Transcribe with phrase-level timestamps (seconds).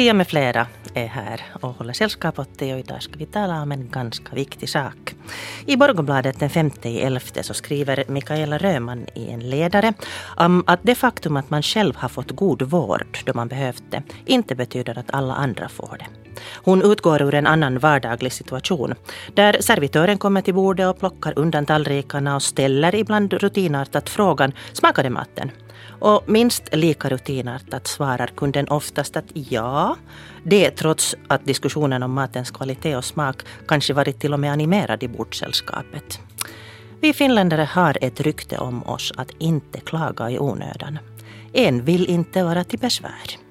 [0.00, 3.62] Pia med flera är här och håller sällskap åt dig och idag ska vi tala
[3.62, 5.14] om en ganska viktig sak.
[5.66, 9.92] I Borgobladet den 5 elfte så skriver Mikaela Röman i en ledare
[10.36, 14.02] om att det faktum att man själv har fått god vård då man behövt det
[14.26, 16.06] inte betyder att alla andra får det.
[16.54, 18.94] Hon utgår ur en annan vardaglig situation
[19.34, 25.10] där servitören kommer till bordet och plockar undan tallrikarna och ställer ibland rutinartat frågan smakade
[25.10, 25.50] maten?”
[25.88, 29.96] Och minst lika rutinartat svarar kunden oftast att ja.
[30.42, 35.02] Det trots att diskussionen om matens kvalitet och smak kanske varit till och med animerad
[35.02, 36.20] i bordssällskapet.
[37.00, 40.98] Vi finländare har ett rykte om oss att inte klaga i onödan.
[41.52, 43.49] En vill inte vara till besvär.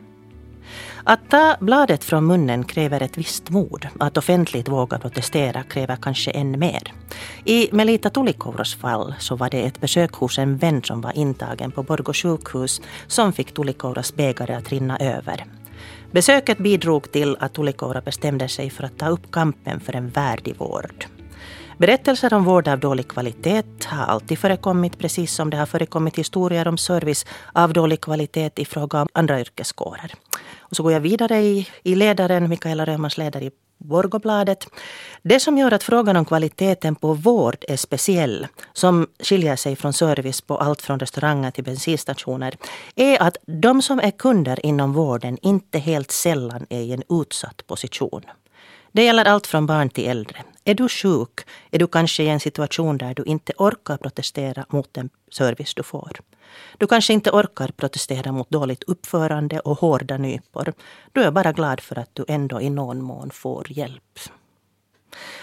[1.09, 3.87] Att ta bladet från munnen kräver ett visst mod.
[3.99, 6.93] Att offentligt våga protestera kräver kanske än mer.
[7.45, 11.71] I Melita Tulikouros fall så var det ett besök hos en vän som var intagen
[11.71, 15.45] på Borgå sjukhus som fick Tulikouras bägare att rinna över.
[16.11, 20.55] Besöket bidrog till att Tulikoura bestämde sig för att ta upp kampen för en värdig
[20.57, 21.05] vård.
[21.79, 26.67] Berättelser om vård av dålig kvalitet har alltid förekommit precis som det har förekommit historier
[26.67, 30.13] om service av dålig kvalitet i fråga om andra yrkeskårer.
[30.59, 34.67] Och så går jag vidare i, i ledaren, Mikaela Römans ledare i Borgobladet.
[35.21, 39.93] Det som gör att frågan om kvaliteten på vård är speciell, som skiljer sig från
[39.93, 42.57] service på allt från restauranger till bensinstationer,
[42.95, 47.67] är att de som är kunder inom vården inte helt sällan är i en utsatt
[47.67, 48.21] position.
[48.91, 50.43] Det gäller allt från barn till äldre.
[50.69, 51.39] Är du sjuk
[51.71, 55.83] är du kanske i en situation där du inte orkar protestera mot den service du
[55.83, 56.19] får.
[56.77, 60.73] Du kanske inte orkar protestera mot dåligt uppförande och hårda nypor.
[61.11, 64.19] Du är bara glad för att du ändå i någon mån får hjälp.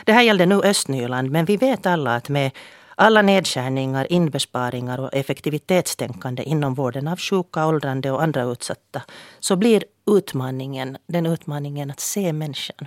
[0.04, 2.50] Det här gällde nu Östnyland, men vi vet alla att med
[2.94, 9.02] alla nedskärningar, inbesparingar och effektivitetstänkande inom vården av sjuka, åldrande och andra utsatta
[9.40, 12.86] så blir utmaningen, den utmaningen att se människan,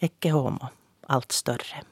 [0.00, 0.68] ecce homo,
[1.08, 1.82] allt större.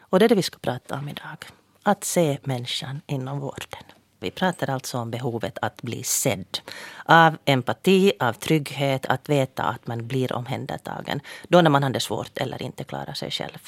[0.00, 1.36] Och det är det vi ska prata om idag.
[1.82, 3.84] Att se människan inom vården.
[4.20, 6.58] Vi pratar alltså om behovet att bli sedd.
[7.04, 11.20] Av empati, av trygghet, att veta att man blir omhändertagen.
[11.48, 13.58] Då när man har det svårt eller inte klarar sig själv.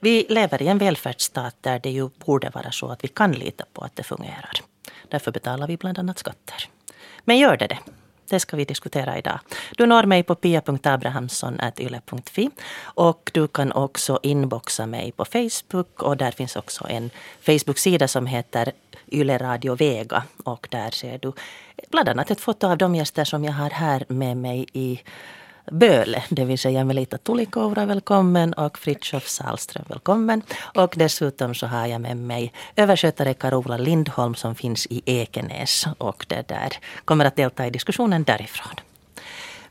[0.00, 3.64] Vi lever i en välfärdsstat där det ju borde vara så att vi kan lita
[3.72, 4.60] på att det fungerar.
[5.08, 6.68] Därför betalar vi bland annat skatter.
[7.24, 7.78] Men gör det det?
[8.28, 9.38] Det ska vi diskutera idag.
[9.76, 12.50] Du når mig på pia.abrahamsson.yle.fi
[12.84, 17.10] och du kan också inboxa mig på Facebook och där finns också en
[17.40, 18.72] Facebook-sida som heter
[19.12, 21.32] Yle Radio Vega och där ser du
[21.90, 25.00] bland annat ett foto av de gäster som jag har här med mig i
[25.72, 30.42] Böle, det vill säga Melita Tulikoura, välkommen och Fritiof Salström, välkommen.
[30.74, 36.26] Och dessutom så har jag med mig överskötare Carola Lindholm som finns i Ekenäs och
[36.28, 36.72] det där
[37.04, 38.74] kommer att delta i diskussionen därifrån.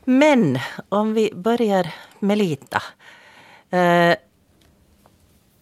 [0.04, 0.58] Men
[0.88, 2.82] om vi börjar med Lita.
[3.70, 4.16] Eh,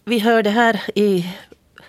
[0.05, 1.35] vi hörde här i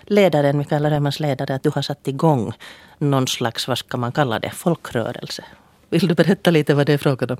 [0.02, 2.52] ledaren, Mikaela Römans ledare, att du har satt igång
[2.98, 5.44] någon slags, vad ska man kalla det, folkrörelse.
[5.88, 7.38] Vill du berätta lite vad det är frågan om?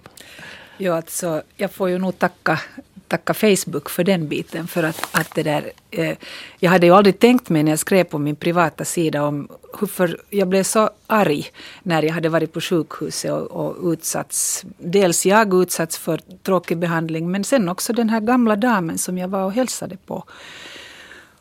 [0.78, 2.60] Ja, alltså, jag får ju nog tacka,
[3.08, 4.66] tacka Facebook för den biten.
[4.66, 6.16] För att, att det där, eh,
[6.58, 9.48] jag hade ju aldrig tänkt mig när jag skrev på min privata sida om
[9.80, 11.46] hur jag blev så arg
[11.82, 14.64] när jag hade varit på sjukhuset och, och utsatts.
[14.78, 19.28] Dels jag utsatts för tråkig behandling men sen också den här gamla damen som jag
[19.28, 20.24] var och hälsade på.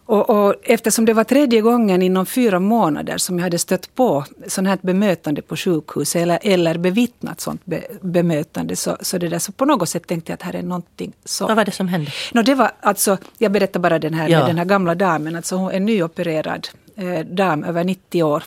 [0.08, 4.26] Och, och, eftersom det var tredje gången inom fyra månader som jag hade stött på
[4.48, 9.40] sånt här bemötande på sjukhus eller, eller bevittnat sånt be, bemötande så, så, det där,
[9.40, 11.48] så på något sätt tänkte jag att här är någonting så...
[11.48, 12.12] Vad var det som hände?
[12.34, 14.48] No, det var alltså, jag berättar bara den här, ja.
[14.48, 18.44] den här gamla damen, alltså hon är en nyopererad eh, dam över 90 år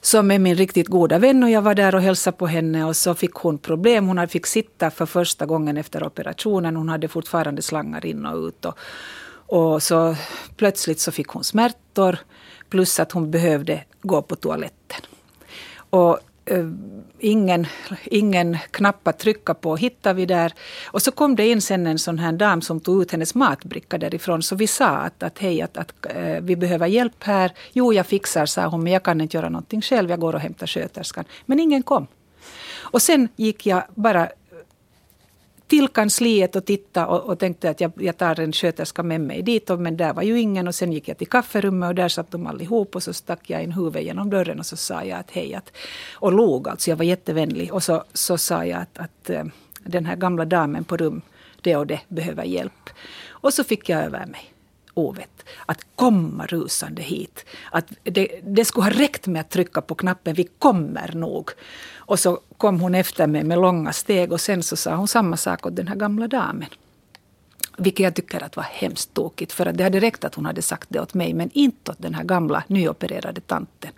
[0.00, 2.96] som är min riktigt goda vän och jag var där och hälsade på henne och
[2.96, 4.08] så fick hon problem.
[4.08, 6.76] Hon fick sitta för första gången efter operationen.
[6.76, 8.64] Hon hade fortfarande slangar in och ut.
[8.64, 8.78] Och,
[9.50, 10.16] och så
[10.56, 12.18] plötsligt så fick hon smärtor
[12.68, 15.00] plus att hon behövde gå på toaletten.
[15.90, 16.66] Och eh,
[17.18, 17.66] ingen,
[18.04, 20.52] ingen knapp att trycka på hittade vi där.
[20.86, 23.98] Och så kom det in sen en sån här dam som tog ut hennes matbricka
[23.98, 24.42] därifrån.
[24.42, 27.52] Så vi sa att, att hej, att, att äh, vi behöver hjälp här.
[27.72, 30.10] Jo, jag fixar, sa hon, men jag kan inte göra någonting själv.
[30.10, 31.24] Jag går och hämtar sköterskan.
[31.46, 32.06] Men ingen kom.
[32.92, 34.28] Och sen gick jag bara
[35.70, 39.42] till kansliet och tittade och, och tänkte att jag, jag tar en sköterska med mig
[39.42, 39.70] dit.
[39.70, 42.30] Och, men där var ju ingen och sen gick jag till kafferummet och där satt
[42.30, 45.30] de allihop och så stack jag in huvudet genom dörren och så sa jag att
[45.30, 45.54] hej.
[45.54, 45.72] Att,
[46.12, 47.72] och log alltså, jag var jättevänlig.
[47.74, 49.44] Och så, så sa jag att, att eh,
[49.84, 51.22] den här gamla damen på rum,
[51.60, 52.90] det och det behöver hjälp.
[53.28, 54.52] Och så fick jag över mig.
[54.94, 55.44] ovett.
[55.66, 57.44] Att komma rusande hit.
[57.70, 61.50] Att det, det skulle ha räckt med att trycka på knappen, vi kommer nog.
[62.10, 65.36] Och så kom hon efter mig med långa steg och sen så sa hon samma
[65.36, 66.68] sak åt den här gamla damen.
[67.78, 69.52] Vilket jag tycker att var hemskt tokigt.
[69.52, 72.02] För att det hade räckt att hon hade sagt det åt mig men inte åt
[72.02, 73.90] den här gamla nyopererade tanten.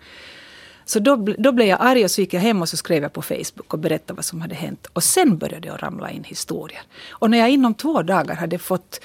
[0.85, 3.13] Så då, då blev jag arg och så gick jag hem och så skrev jag
[3.13, 4.87] på Facebook och berättade vad som hade hänt.
[4.93, 6.81] Och sen började det ramla in historier.
[7.09, 8.99] Och när jag inom två dagar hade fått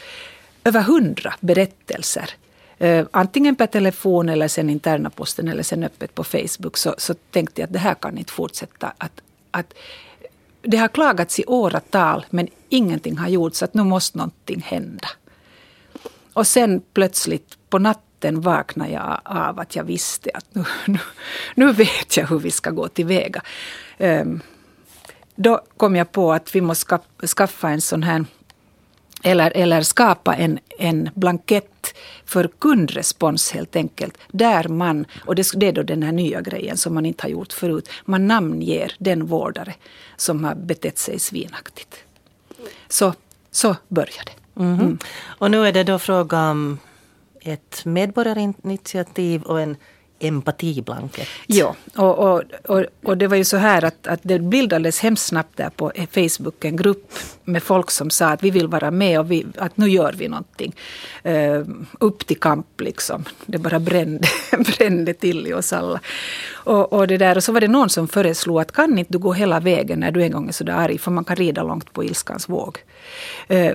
[0.64, 2.31] över hundra berättelser
[2.78, 7.14] Eh, antingen per telefon eller sen interna posten eller sen öppet på Facebook så, så
[7.14, 8.92] tänkte jag att det här kan inte fortsätta.
[8.98, 9.20] Att,
[9.50, 9.75] att
[10.62, 15.08] det har klagats i åratal men ingenting har gjorts, att nu måste någonting hända.
[16.32, 20.98] Och sen plötsligt på natten vaknade jag av att jag visste att nu, nu,
[21.54, 23.42] nu vet jag hur vi ska gå tillväga.
[23.98, 24.40] Um,
[25.34, 26.98] då kom jag på att vi måste
[27.36, 28.25] skaffa en sån här
[29.23, 31.94] eller, eller skapa en, en blankett
[32.25, 34.19] för kundrespons helt enkelt.
[34.29, 37.31] Där man, och det, det är då den här nya grejen som man inte har
[37.31, 39.75] gjort förut, man namnger den vårdare
[40.17, 41.97] som har betett sig svinaktigt.
[42.88, 43.15] Så,
[43.50, 44.62] så började det.
[44.62, 44.81] Mm.
[44.81, 44.99] Mm.
[45.25, 46.79] Och nu är det då fråga om
[47.41, 49.76] ett medborgarinitiativ och en
[50.20, 51.29] empatiblanket.
[51.47, 55.26] Ja, och, och, och, och, det var ju så här att, att det bildades hemskt
[55.26, 57.12] snabbt där på Facebook en grupp
[57.44, 60.29] med folk som sa att vi vill vara med och vi, att nu gör vi
[60.29, 60.75] någonting.
[61.26, 61.65] Uh,
[62.00, 63.25] upp till kamp liksom.
[63.47, 64.29] Det bara brände,
[64.79, 66.00] brände till i oss alla.
[66.53, 69.19] Och, och, det där, och så var det någon som föreslog att kan inte du
[69.19, 71.93] gå hela vägen när du en gång är sådär arg, för man kan rida långt
[71.93, 72.79] på ilskans våg.
[73.50, 73.73] Uh,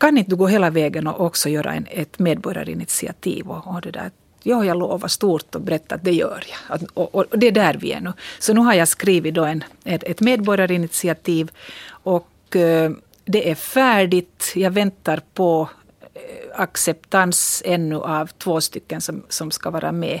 [0.00, 3.90] kan inte du gå hela vägen och också göra en, ett medborgarinitiativ och, och det
[3.90, 4.10] där
[4.48, 6.82] Ja, jag lovar stort och brett att det gör jag.
[6.94, 8.12] Och, och, och, det är där vi är nu.
[8.38, 11.50] Så nu har jag skrivit då en, ett, ett medborgarinitiativ
[11.88, 12.90] och eh,
[13.24, 14.52] det är färdigt.
[14.54, 15.68] Jag väntar på
[16.14, 20.20] eh, acceptans ännu av två stycken som, som ska vara med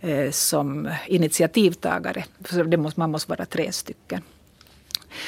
[0.00, 2.24] eh, som initiativtagare.
[2.44, 4.22] För det måste, man måste vara tre stycken.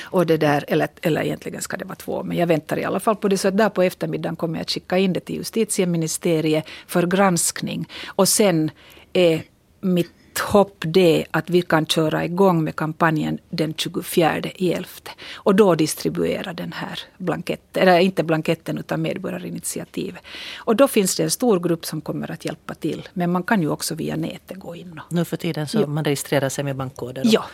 [0.03, 3.01] Och det där, eller, eller egentligen ska det vara två, men jag väntar i alla
[3.01, 3.39] fall på det.
[3.39, 7.89] Så att där på eftermiddagen kommer jag att skicka in det till justitieministeriet för granskning.
[8.07, 8.71] Och sen
[9.13, 9.43] är
[9.81, 14.87] mitt hopp det att vi kan köra igång med kampanjen den 24 11.
[15.35, 20.23] Och då distribuera den här blanketten, eller inte blanketten utan medborgarinitiativet.
[20.57, 23.09] Och då finns det en stor grupp som kommer att hjälpa till.
[23.13, 25.01] Men man kan ju också via nätet gå in.
[25.07, 25.87] Och, nu för tiden så ja.
[25.87, 27.23] man registrerar sig med bankkoder.
[27.25, 27.45] Ja,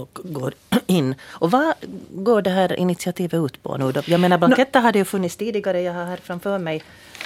[0.00, 0.54] och går
[0.86, 1.14] in.
[1.22, 1.74] Och vad
[2.10, 4.02] går det här initiativet ut på nu då?
[4.06, 4.84] Jag menar blanketter no.
[4.84, 5.80] hade ju funnits tidigare.
[5.82, 6.82] Jag har här framför mig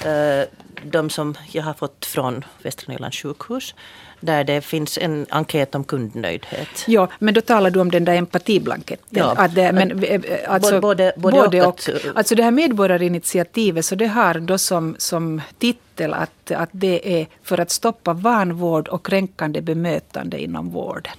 [0.06, 0.44] uh,
[0.82, 3.74] de som jag har fått från Västra Nylands sjukhus.
[4.20, 6.84] Där det finns en enkät om kundnöjdhet.
[6.86, 9.06] Ja, men då talar du om den där empatiblanketten.
[9.10, 9.34] Ja.
[9.36, 11.68] Att det, men, eh, alltså, både, både, både och.
[11.68, 11.80] och.
[12.14, 17.26] Alltså det här medborgarinitiativet, så det har då som, som titel att, att det är
[17.42, 21.16] för att stoppa vanvård och kränkande bemötande inom vården.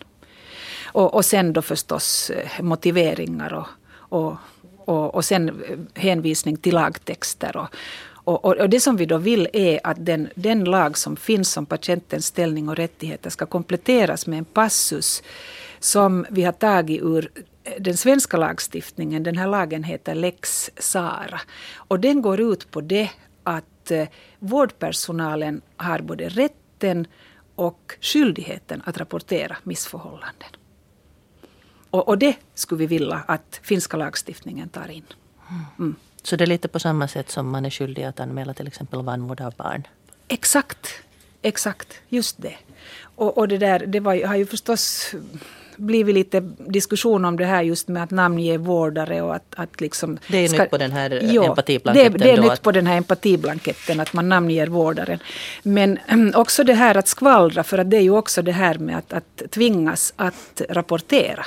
[0.95, 4.35] Och, och sen då förstås eh, motiveringar och, och,
[4.85, 7.57] och, och sen eh, hänvisning till lagtexter.
[7.57, 7.69] Och,
[8.45, 11.65] och, och, det som vi då vill är att den, den lag som finns om
[11.65, 15.23] patientens ställning och rättigheter ska kompletteras med en passus
[15.79, 17.31] som vi har tagit ur
[17.63, 19.23] eh, den svenska lagstiftningen.
[19.23, 21.41] Den här lagen heter lex Sara.
[21.75, 23.09] Och den går ut på det
[23.43, 23.91] att
[24.39, 27.07] vårdpersonalen har både rätten
[27.55, 30.54] och skyldigheten att rapportera missförhållanden.
[31.95, 35.05] Och, och, det skulle vi vilja att finska lagstiftningen tar in.
[35.79, 35.95] Mm.
[36.23, 39.01] Så det är lite på samma sätt som man är skyldig att anmäla till exempel
[39.01, 39.83] vanvård av barn?
[40.27, 40.87] Exakt,
[41.41, 42.55] exakt, just det.
[43.15, 45.15] Och, och det där det var, har ju förstås
[45.77, 50.17] blivit lite diskussion om det här just med att namnge vårdare och att, att liksom...
[50.27, 52.11] Det är ska, nytt på den här jo, empatiblanketten?
[52.11, 55.19] Det, det är nytt att, på den här empatiblanketten att man namnger vårdaren.
[55.63, 55.99] Men
[56.35, 59.13] också det här att skvallra, för att det är ju också det här med att,
[59.13, 61.45] att tvingas att rapportera.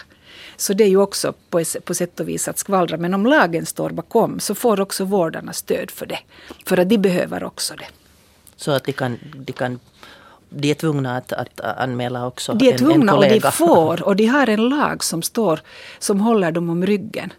[0.61, 2.97] Så det är ju också på, på sätt och vis att skvallra.
[2.97, 6.19] Men om lagen står bakom så får också vårdarna stöd för det.
[6.67, 7.87] För att de behöver också det.
[8.57, 9.79] Så att de kan, de kan
[10.50, 14.03] de är tvungna att, att anmäla också De är tvungna en, en och de får.
[14.03, 15.61] Och de har en lag som står
[15.99, 17.33] som håller dem om ryggen.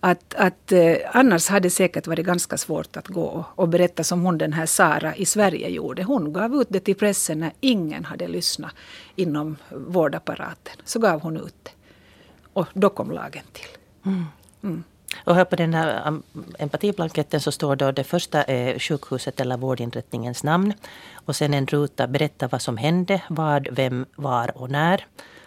[0.00, 4.22] Att, att eh, annars hade det säkert varit ganska svårt att gå och, berätta som
[4.22, 6.02] hon den här Sara i Sverige gjorde.
[6.02, 8.72] Hon gav ut det till pressen när ingen hade lyssnat
[9.16, 10.74] inom vårdapparaten.
[10.84, 11.70] Så gav hon ut det.
[12.58, 13.68] Och då kom lagen till.
[14.06, 14.26] Mm.
[14.62, 14.84] Mm.
[15.24, 16.22] Och här på den här um,
[16.58, 20.72] empatiblanketten så står då det första är sjukhuset eller vårdinrättningens namn.
[21.14, 25.06] Och sen en ruta berätta vad som hände, vad, vem, var och när.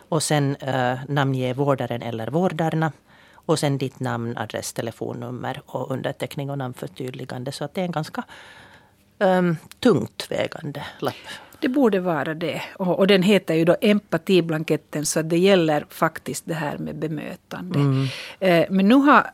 [0.10, 2.92] Och sen uh, namnge vårdaren eller vårdarna.
[3.34, 7.52] Och sen ditt namn, adress, telefonnummer och underteckning och namnförtydligande.
[7.52, 8.24] Så att det är en ganska
[9.20, 11.16] um, tungt vägande lapp.
[11.62, 12.62] Det borde vara det.
[12.74, 17.80] Och, och, den heter ju då empatiblanketten så det gäller faktiskt det här med bemötande.
[17.80, 18.08] Mm.
[18.40, 19.32] Eh, men nu har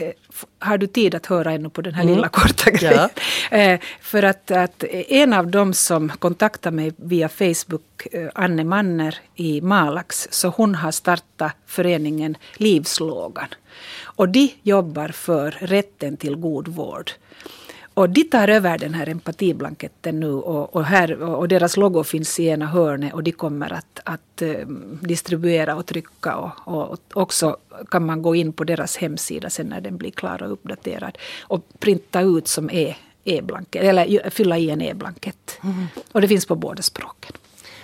[0.00, 0.10] eh,
[0.58, 2.14] har du tid att höra ännu på den här mm.
[2.14, 3.08] lilla korta grejen?
[3.50, 3.56] Ja.
[3.56, 9.18] Eh, för att, att en av dem som kontaktade mig via Facebook, eh, Anne Manner
[9.34, 13.48] i Malax, så hon har startat föreningen Livslågan.
[14.02, 17.10] Och de jobbar för rätten till god vård.
[17.98, 22.40] Och de tar över den här empatiblanketten nu och, och, här, och deras logo finns
[22.40, 27.56] i ena hörnet och de kommer att, att um, distribuera och trycka och, och, också
[27.90, 31.62] kan man gå in på deras hemsida sen när den blir klar och uppdaterad och
[31.78, 32.70] printa ut som
[33.24, 35.58] e-blankett, eller fylla i en e-blankett.
[35.62, 35.86] Mm.
[36.12, 37.32] Och det finns på båda språken.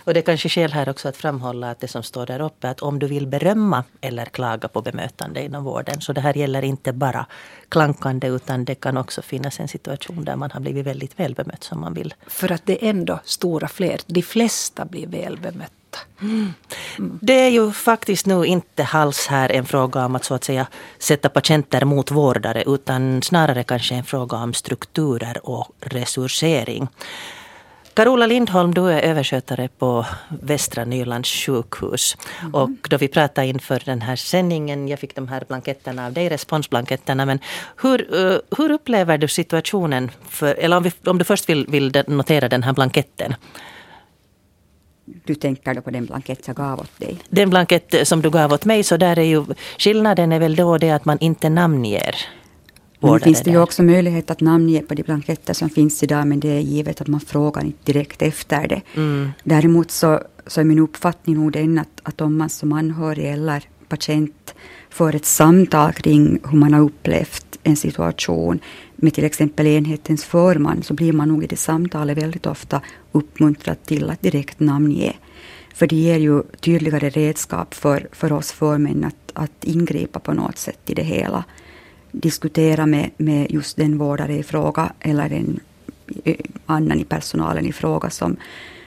[0.04, 2.70] Och det är kanske skäl här också att framhålla att det som står där uppe
[2.70, 6.00] att om du vill berömma eller klaga på bemötande inom vården.
[6.00, 7.26] Så det här gäller inte bara
[7.68, 11.64] klankande utan det kan också finnas en situation där man har blivit väldigt väl bemött
[11.64, 12.14] som man vill.
[12.26, 15.99] För att det är ändå stora fler, de flesta blir väl bemötta.
[16.20, 16.52] Mm.
[17.20, 20.66] Det är ju faktiskt nu inte alls här en fråga om att så att säga
[20.99, 26.88] sätta patienter mot vårdare utan snarare kanske en fråga om strukturer och resursering.
[27.94, 30.06] Carola Lindholm, du är överskötare på
[30.42, 32.16] Västra Nylands sjukhus.
[32.40, 32.54] Mm.
[32.54, 36.28] Och då vi pratade inför den här sändningen, jag fick de här blanketterna av dig,
[36.28, 37.26] responsblanketterna.
[37.26, 37.38] Men
[37.82, 40.10] hur, uh, hur upplever du situationen?
[40.28, 43.34] För, eller om, vi, om du först vill, vill notera den här blanketten.
[45.04, 47.18] Du tänker då på den blankett jag gav åt dig?
[47.28, 49.44] Den blankett som du gav åt mig, så där är ju
[49.78, 52.16] skillnaden är väl då det att man inte namnger
[53.00, 56.40] nu finns det ju också möjlighet att namnge på de blanketter som finns idag, men
[56.40, 58.82] det är givet att man frågar inte direkt efter det.
[58.94, 59.30] Mm.
[59.44, 63.64] Däremot så, så är min uppfattning nog den att, att om man som anhörig eller
[63.88, 64.54] patient
[64.90, 68.60] får ett samtal kring hur man har upplevt en situation
[68.96, 72.80] med till exempel enhetens förman, så blir man nog i det samtalet väldigt ofta
[73.12, 75.12] uppmuntrad till att direkt namnge.
[75.74, 80.58] För det ger ju tydligare redskap för, för oss förmän att, att ingripa på något
[80.58, 81.44] sätt i det hela
[82.14, 85.61] diskutera med, med just den vårdare i fråga eller en
[86.66, 88.37] annan i personalen i fråga som,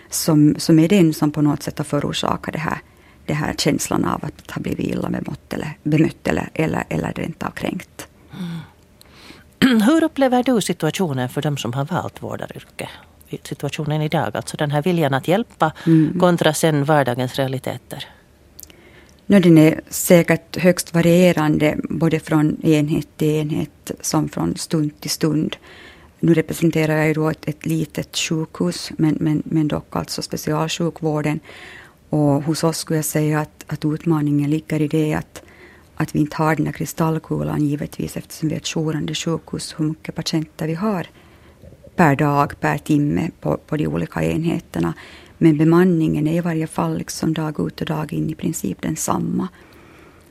[0.09, 2.77] som, som är den som på något sätt har förorsakat det här,
[3.25, 7.43] det här känslan av att ha blivit illa bemött eller, bemött eller, eller, eller rent
[7.43, 8.07] av kränkt.
[8.39, 9.81] Mm.
[9.81, 12.89] Hur upplever du situationen för de som har valt vårdaryrke?
[13.43, 16.19] Situationen idag, alltså den här viljan att hjälpa mm.
[16.19, 18.05] kontra sen vardagens realiteter.
[19.29, 25.09] No, den är säkert högst varierande både från enhet till enhet som från stund till
[25.09, 25.55] stund.
[26.19, 31.39] Nu representerar jag ju då ett, ett litet sjukhus men, men, men dock alltså specialsjukvården.
[32.09, 35.41] Och hos oss skulle jag säga att, att utmaningen ligger i det att,
[35.95, 39.85] att vi inte har den här kristallkulan givetvis eftersom vi är ett jourande sjukhus hur
[39.85, 41.07] mycket patienter vi har
[41.95, 44.93] per dag, per timme på, på de olika enheterna.
[45.37, 49.47] Men bemanningen är i varje fall liksom dag ut och dag in i princip densamma.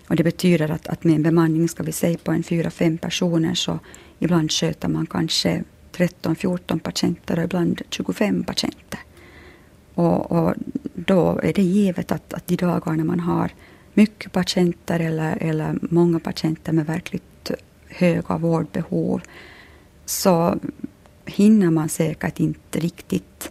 [0.08, 2.98] Och det betyder att, att med en bemanning, ska vi säga på en fyra, fem
[2.98, 3.78] personer, så
[4.18, 9.00] ibland sköter man kanske 13-14 patienter och ibland 25 patienter.
[9.94, 10.54] Och, och,
[10.94, 13.50] då är det givet att, att de dagar när man har
[13.94, 17.50] mycket patienter eller, eller många patienter med verkligt
[17.88, 19.22] höga vårdbehov
[20.04, 20.58] så
[21.26, 23.50] hinner man säkert inte riktigt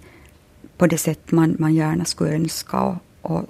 [0.77, 3.45] på det sätt man, man gärna skulle önska och, och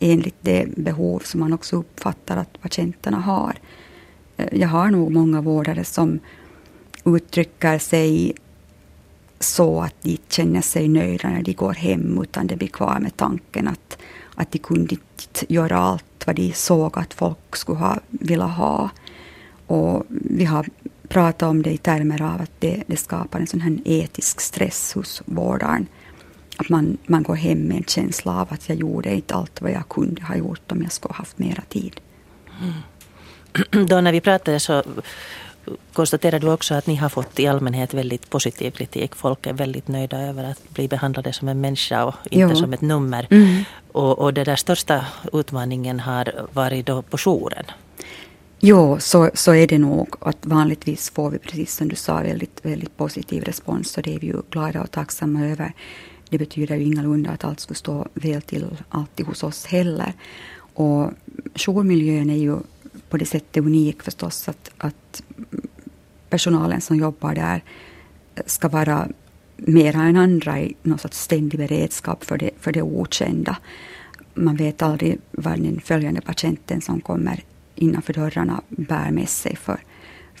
[0.00, 3.54] enligt det behov som man också uppfattar att patienterna har.
[4.36, 6.20] Eh, jag har nog många vårdare som
[7.04, 8.32] uttrycker sig
[9.40, 13.16] så att de känner sig nöjda när de går hem, utan det blir kvar med
[13.16, 13.98] tanken att,
[14.34, 18.90] att de kunde inte göra allt vad de såg att folk skulle ha vilja ha.
[19.66, 20.66] Och vi har
[21.08, 24.92] pratat om det i termer av att det, det skapar en sån här etisk stress
[24.92, 25.86] hos vårdaren
[26.56, 29.70] att man, man går hem med en känsla av att jag gjorde inte allt vad
[29.70, 32.00] jag kunde ha gjort om jag skulle haft mera tid.
[32.62, 33.86] Mm.
[33.86, 34.82] Då när vi pratade så
[35.92, 39.14] konstaterade du också att ni har fått i allmänhet väldigt positiv kritik.
[39.14, 42.56] Folk är väldigt nöjda över att bli behandlade som en människa och inte jo.
[42.56, 43.26] som ett nummer.
[43.30, 43.64] Mm.
[43.92, 47.64] Och, och den där största utmaningen har varit då på jouren.
[48.60, 50.08] Jo, så, så är det nog.
[50.20, 54.18] Att vanligtvis får vi, precis som du sa, väldigt, väldigt positiv respons och det är
[54.18, 55.72] vi ju glada och tacksamma över.
[56.30, 60.12] Det betyder ju ingalunda att allt skulle stå väl till alltid hos oss heller.
[60.74, 61.10] Och
[61.54, 62.56] jourmiljön är ju
[63.08, 65.22] på det sättet unik förstås att, att
[66.30, 67.64] personalen som jobbar där
[68.46, 69.08] ska vara
[69.56, 73.56] mera än andra i någon sorts ständig beredskap för det, för det okända.
[74.34, 79.80] Man vet aldrig vad den följande patienten som kommer innanför dörrarna bär med sig för,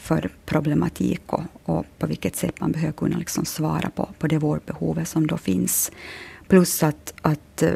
[0.06, 4.38] för problematik och, och, på vilket sätt man behöver kunna liksom svara på, på det
[4.38, 5.92] vårdbehovet som då finns.
[6.48, 7.72] Plus att, att eh,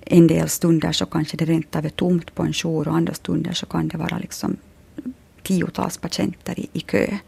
[0.00, 3.14] en del stunder så kanske det rent av är tomt på en jour och andra
[3.14, 4.56] stunder så kan det vara liksom
[5.42, 7.18] tiotals patienter i, i kö.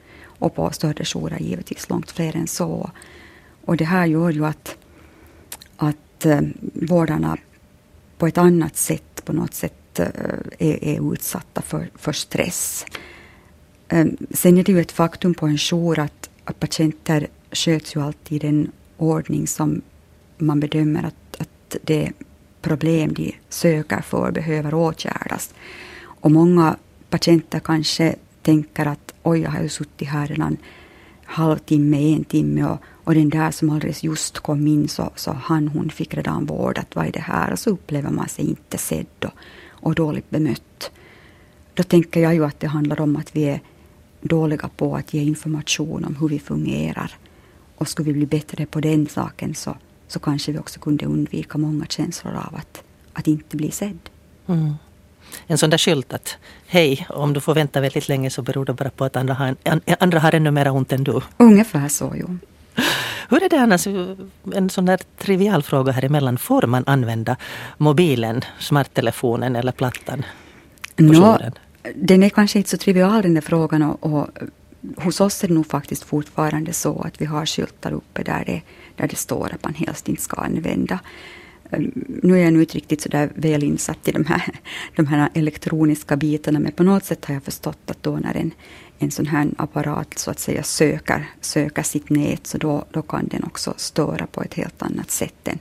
[0.40, 2.90] Och på större jourer givetvis långt fler än så.
[3.64, 4.76] Och det här gör ju att,
[5.76, 6.40] att eh,
[6.74, 7.36] vårdarna
[8.18, 10.06] på ett annat sätt på något sätt eh,
[10.58, 12.86] är, är utsatta för, för stress.
[13.88, 18.02] Ehm, sen är det ju ett faktum på en jour att, att patienter sköts ju
[18.02, 19.82] alltid i den ordning som
[20.38, 22.12] man bedömer att, att det
[22.62, 25.54] problem de söker för behöver åtgärdas.
[26.04, 26.76] Och många
[27.10, 30.56] patienter kanske tänker att oj, jag har ju suttit här redan
[31.24, 35.68] halvtimme, en timme och, och den där som alldeles just kom in så, så han,
[35.68, 36.78] hon fick redan vård.
[36.78, 37.52] Att vad är det här?
[37.52, 39.32] Och så upplever man sig inte sedd och,
[39.68, 40.90] och dåligt bemött.
[41.74, 43.60] Då tänker jag ju att det handlar om att vi är
[44.28, 47.12] dåliga på att ge information om hur vi fungerar.
[47.76, 49.76] Och skulle vi bli bättre på den saken så,
[50.08, 52.82] så kanske vi också kunde undvika många känslor av att,
[53.12, 53.98] att inte bli sedd.
[54.46, 54.74] Mm
[55.46, 58.72] en sån där skylt att hej, om du får vänta väldigt länge så beror det
[58.72, 61.20] bara på att andra har, en, andra har ännu mera ont än du.
[61.36, 62.38] Ungefär så, jo.
[63.28, 63.86] Hur är det annars,
[64.54, 67.36] en sån där trivial fråga här emellan, får man använda
[67.76, 70.24] mobilen, smarttelefonen eller plattan?
[70.96, 71.38] no,
[71.94, 74.28] den är kanske inte så trivial den där frågan och, och
[74.96, 78.62] hos oss är det nog faktiskt fortfarande så att vi har skyltar uppe där det,
[78.96, 81.00] där det står att man helst inte ska använda
[81.70, 84.42] ehm, nu är jag nu inte riktigt så där väl insatt i de här,
[84.96, 88.50] de här elektroniska bitarna, men på något sätt har jag förstått att då när en,
[88.98, 93.28] en sån här apparat så att säga söker, söker sitt nät, så då, då kan
[93.28, 95.58] den också störa på ett helt annat sätt än,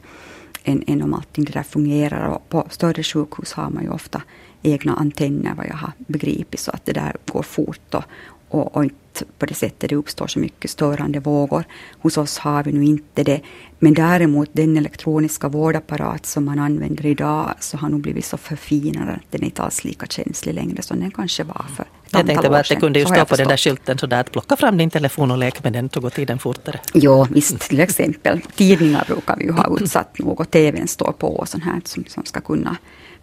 [0.63, 2.27] än, än om allting det där fungerar.
[2.27, 4.21] Och på större sjukhus har man ju ofta
[4.67, 8.03] egna antenner, vad jag har begripit, så att det där går fort och,
[8.49, 11.63] och, och inte på det sättet det uppstår så mycket störande vågor.
[11.99, 13.41] Hos oss har vi nu inte det.
[13.79, 19.09] Men däremot den elektroniska vårdapparat som man använder idag så har nog blivit så förfinad
[19.09, 22.49] att den inte alls lika känslig längre som den kanske var för ett Jag tänkte
[22.49, 24.89] bara att det kunde ju stå på den där skylten sådär att plocka fram din
[24.89, 26.79] telefon och lek med den så går tiden fortare.
[26.93, 28.41] Jo, visst till exempel.
[28.55, 32.05] Tidningar brukar vi ju ha utsatt nog och TVn står på och sånt här som,
[32.07, 32.77] som ska kunna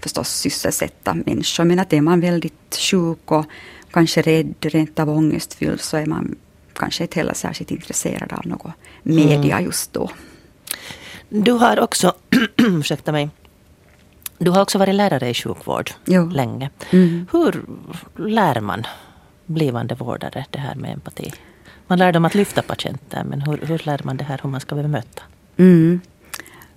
[0.04, 1.64] förstås sysselsätta människor.
[1.64, 3.46] Men att är man väldigt sjuk och
[3.90, 6.36] kanske rädd, rent av ångestfylld så är man
[6.72, 9.64] kanske inte heller särskilt intresserad av något media mm.
[9.64, 10.10] just då.
[11.28, 12.12] Du har också,
[12.56, 13.30] ursäkta mig,
[14.38, 16.26] du har också varit lärare i sjukvård jo.
[16.26, 16.70] länge.
[16.90, 17.26] Mm.
[17.32, 17.64] Hur
[18.16, 18.86] lär man
[19.46, 21.32] blivande vårdare det här med empati?
[21.86, 24.60] Man lär dem att lyfta patienter, men hur, hur lär man det här hur man
[24.60, 25.22] ska bemöta?
[25.56, 26.00] Mm.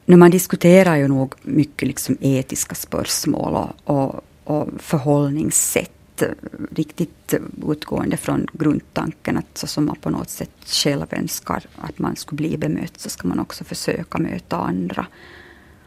[0.09, 6.27] Nu man diskuterar ju nog mycket liksom etiska spörsmål och, och, och förhållningssätt eh,
[6.71, 7.33] riktigt
[7.67, 12.37] utgående från grundtanken att så som man på något sätt själv önskar att man skulle
[12.37, 15.07] bli bemött så ska man också försöka möta andra.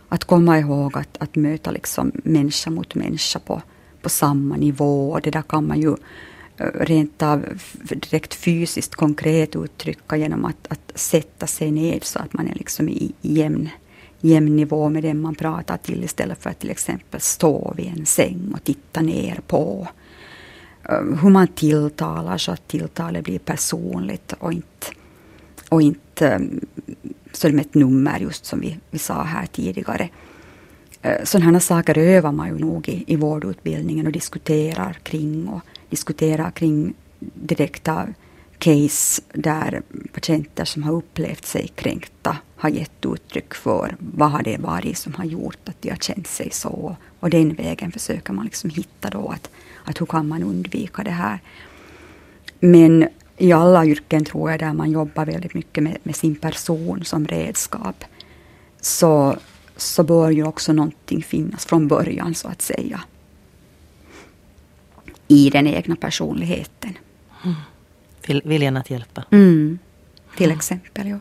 [0.09, 3.63] Att komma ihåg att, att möta liksom människa mot människa på,
[4.03, 5.21] på samma nivå.
[5.23, 5.95] Det där kan man ju
[6.57, 7.45] eh, rent av
[7.89, 12.89] direkt fysiskt konkret uttrycka genom att, att sätta sig ner så att man är liksom
[12.89, 13.69] i jämn,
[14.21, 18.07] jämn nivå med den man pratar till istället för att till exempel stå vid en
[18.07, 19.89] säng och titta ner på.
[20.89, 24.87] Eh, hur man tilltalar så att tilltalet blir personligt och inte,
[25.69, 26.67] och inte mm,
[27.33, 30.09] som ett nummer just som vi, vi sa här tidigare.
[31.03, 35.61] Eh, sådana sådana saker övar man ju nog i, i vårdutbildningen och diskuterar kring och
[35.91, 38.09] diskuterar kring direkta
[38.61, 44.59] case där patienter som har upplevt sig kränkta har gett uttryck för vad har det
[44.59, 46.97] varit som har gjort att de har känt sig så.
[47.21, 49.51] Och den vägen försöker man liksom hitta då att
[49.85, 51.39] att hur kan man undvika det här.
[52.61, 57.05] Men i alla yrken tror jag där man jobbar väldigt mycket med, med sin person
[57.05, 58.05] som redskap
[58.81, 59.37] så,
[59.77, 63.01] så bör ju också någonting finnas från början så att säga.
[65.29, 66.99] I den egna personligheten.
[67.45, 67.57] Mm.
[68.29, 69.25] Viljan att hjälpa.
[69.31, 69.79] Mm.
[70.37, 71.19] Till exempel, ja.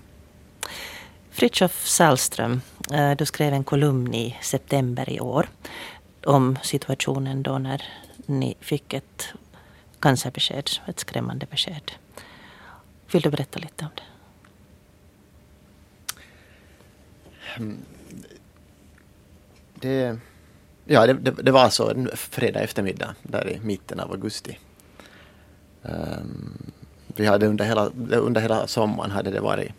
[1.30, 2.62] Fritjof Salström,
[2.94, 5.50] eh, du skrev en kolumn i september i år
[6.26, 7.84] om situationen då när
[8.26, 9.28] ni fick ett
[10.00, 11.92] cancerbesked, ett skrämmande besked.
[13.12, 14.04] Vill du berätta lite om det?
[17.58, 17.78] Mm.
[19.76, 20.18] Det,
[20.86, 24.58] ja, det, det, det var alltså en fredag eftermiddag där i mitten av augusti.
[25.82, 26.72] Um,
[27.20, 29.72] vi hade under hela, under hela sommaren hade det varit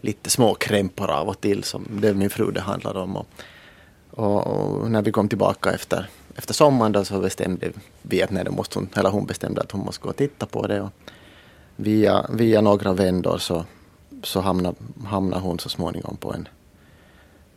[0.00, 3.16] lite små krämpor av och till som det min fru det handlade om.
[3.16, 3.26] Och,
[4.10, 7.70] och, och, när vi kom tillbaka efter efter sommaren då så bestämde
[8.02, 10.46] vi att nej, det måste hon, eller hon bestämde att hon måste gå och titta
[10.46, 10.80] på det.
[10.80, 10.90] Och
[11.76, 13.64] via, via några vändor så,
[14.22, 16.48] så hamnade, hamnade hon så småningom på en,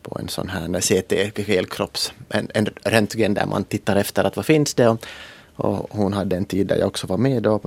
[0.02, 4.46] på en sån här CT, helkropps, en, en röntgen där man tittar efter att vad
[4.46, 4.88] finns det.
[4.88, 4.98] Och,
[5.56, 7.60] och hon hade en tid där jag också var med då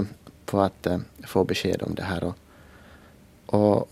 [0.46, 2.24] på att eh, få besked om det här.
[2.24, 2.36] Och,
[3.46, 3.90] och,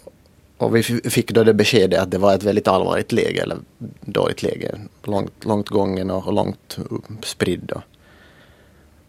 [0.57, 3.57] och vi fick då det beskedet att det var ett väldigt allvarligt läge, eller
[4.01, 6.77] dåligt läge, långt, långt gången och långt
[7.23, 7.71] spridd.
[7.71, 7.83] Och,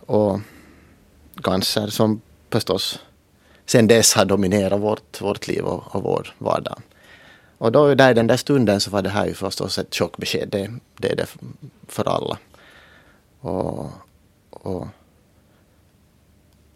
[0.06, 0.40] och
[1.42, 2.98] cancer som förstås
[3.66, 6.82] sen dess har dominerat vårt, vårt liv och, och vår vardag.
[7.58, 10.48] Och då där i den där stunden så var det här ju förstås ett chockbesked.
[10.48, 11.26] Det, det är det
[11.88, 12.38] för alla.
[13.40, 13.86] Och,
[14.50, 14.86] och,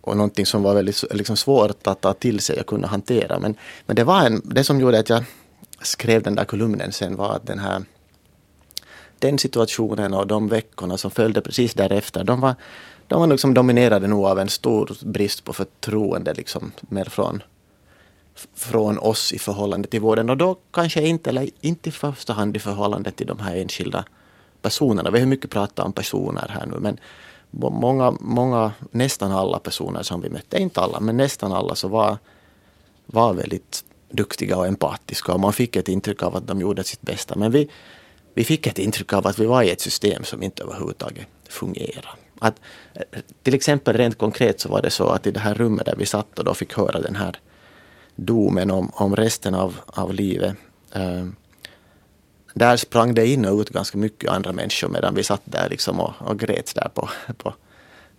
[0.06, 3.38] och någonting som var väldigt liksom svårt att ta till sig och kunna hantera.
[3.38, 3.54] Men,
[3.86, 5.24] men det, var en, det som gjorde att jag
[5.82, 7.82] skrev den där kolumnen sen var att den här
[9.18, 12.54] den situationen och de veckorna som följde precis därefter, de var,
[13.08, 17.42] de var liksom dominerade nog av en stor brist på förtroende liksom, mer från,
[18.54, 20.30] från oss i förhållande till vården.
[20.30, 24.04] Och då kanske inte, eller inte i första hand i förhållande till de här enskilda
[24.62, 25.10] personerna.
[25.10, 26.98] Vi har mycket pratat om personer här nu, men
[27.60, 32.18] många, många, nästan alla personer som vi mötte, inte alla, men nästan alla, så var,
[33.06, 37.02] var väldigt duktiga och empatiska och man fick ett intryck av att de gjorde sitt
[37.02, 37.34] bästa.
[37.36, 37.70] Men vi,
[38.34, 42.08] vi fick ett intryck av att vi var i ett system som inte överhuvudtaget fungerade.
[42.38, 42.60] Att,
[43.42, 46.06] till exempel rent konkret så var det så att i det här rummet där vi
[46.06, 47.40] satt och då fick höra den här
[48.16, 50.56] domen om, om resten av, av livet.
[50.92, 51.26] Eh,
[52.58, 56.00] där sprang det in och ut ganska mycket andra människor medan vi satt där liksom
[56.00, 57.54] och, och grät där på, på,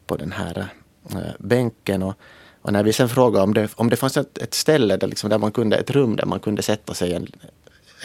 [0.06, 0.68] på den här
[1.12, 2.04] äh, bänken.
[2.04, 2.14] Och,
[2.62, 5.30] och, när vi sen frågade om det, om det fanns ett, ett ställe där, liksom,
[5.30, 7.28] där man kunde, ett rum där man kunde sätta sig en,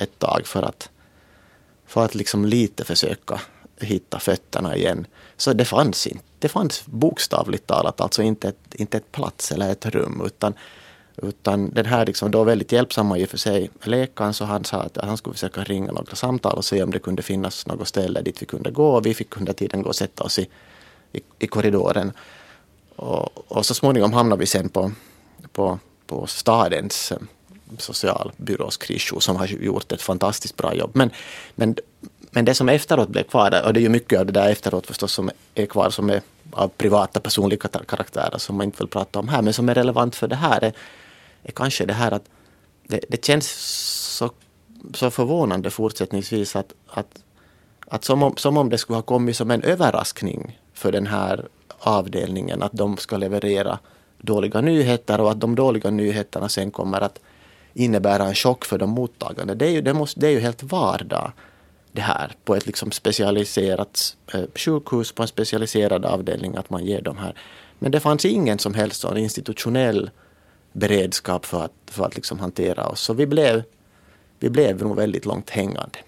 [0.00, 0.90] ett tag för att,
[1.86, 3.40] för att liksom lite försöka
[3.80, 5.06] hitta fötterna igen.
[5.36, 6.24] Så det fanns inte.
[6.38, 10.54] Det fanns bokstavligt talat alltså inte ett, inte ett plats eller ett rum utan
[11.16, 14.76] utan den här liksom då väldigt hjälpsamma i och för sig läkaren så han sa
[14.76, 18.22] att han skulle försöka ringa några samtal och se om det kunde finnas något ställe
[18.22, 18.90] dit vi kunde gå.
[18.90, 20.48] Och vi fick under tiden gå och sätta oss i,
[21.12, 22.12] i, i korridoren.
[22.96, 24.92] Och, och, så småningom hamnade vi sen på,
[25.52, 27.18] på, på stadens eh,
[27.78, 30.90] socialbyrås krisjour som har gjort ett fantastiskt bra jobb.
[30.94, 31.10] Men,
[31.54, 31.76] men,
[32.30, 34.86] men det som efteråt blev kvar, och det är ju mycket av det där efteråt
[34.86, 36.22] förstås som är kvar som är
[36.52, 40.16] av privata personliga karaktärer som man inte vill prata om här, men som är relevant
[40.16, 40.72] för det här är,
[41.42, 42.24] är kanske det här att
[42.86, 43.48] det, det känns
[44.16, 44.30] så,
[44.94, 47.22] så förvånande fortsättningsvis att, att,
[47.86, 51.48] att som, om, som om det skulle ha kommit som en överraskning för den här
[51.78, 53.78] avdelningen att de ska leverera
[54.18, 57.18] dåliga nyheter och att de dåliga nyheterna sen kommer att
[57.74, 59.54] innebära en chock för de mottagande.
[59.54, 61.32] Det är ju, det måste, det är ju helt vardag
[61.92, 67.02] det här på ett liksom specialiserat eh, sjukhus, på en specialiserad avdelning, att man ger
[67.02, 67.34] de här.
[67.78, 70.10] Men det fanns ingen som helst sån institutionell
[70.72, 73.00] beredskap för att, för att liksom hantera oss.
[73.00, 73.62] Så vi blev,
[74.38, 75.98] vi blev nog väldigt långt hängande.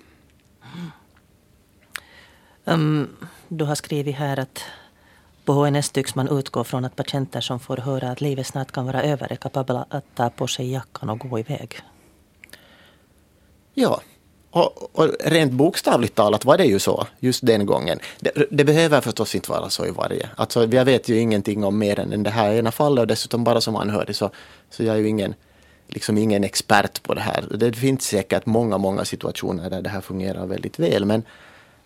[2.64, 3.16] Um,
[3.48, 4.62] du har skrivit här att
[5.44, 8.86] på HNS tycks man utgå från att patienter som får höra att livet snart kan
[8.86, 11.74] vara över är kapabla att ta på sig jackan och gå iväg.
[13.74, 14.00] Ja,
[14.54, 17.98] och, och, rent bokstavligt talat var det ju så just den gången.
[18.20, 20.28] Det, det, behöver förstås inte vara så i varje.
[20.36, 23.60] Alltså, jag vet ju ingenting om mer än det här ena fallet och dessutom bara
[23.60, 24.30] som anhörig så,
[24.70, 25.34] så jag är ju ingen,
[25.88, 27.44] liksom ingen expert på det här.
[27.50, 31.22] Det finns säkert många, många situationer där det här fungerar väldigt väl men,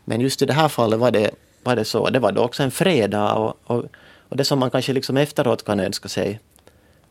[0.05, 1.31] men just i det här fallet var det,
[1.63, 2.11] var det så.
[2.11, 3.85] Det var då också en fredag och, och,
[4.29, 6.41] och det som man kanske liksom efteråt kan önska sig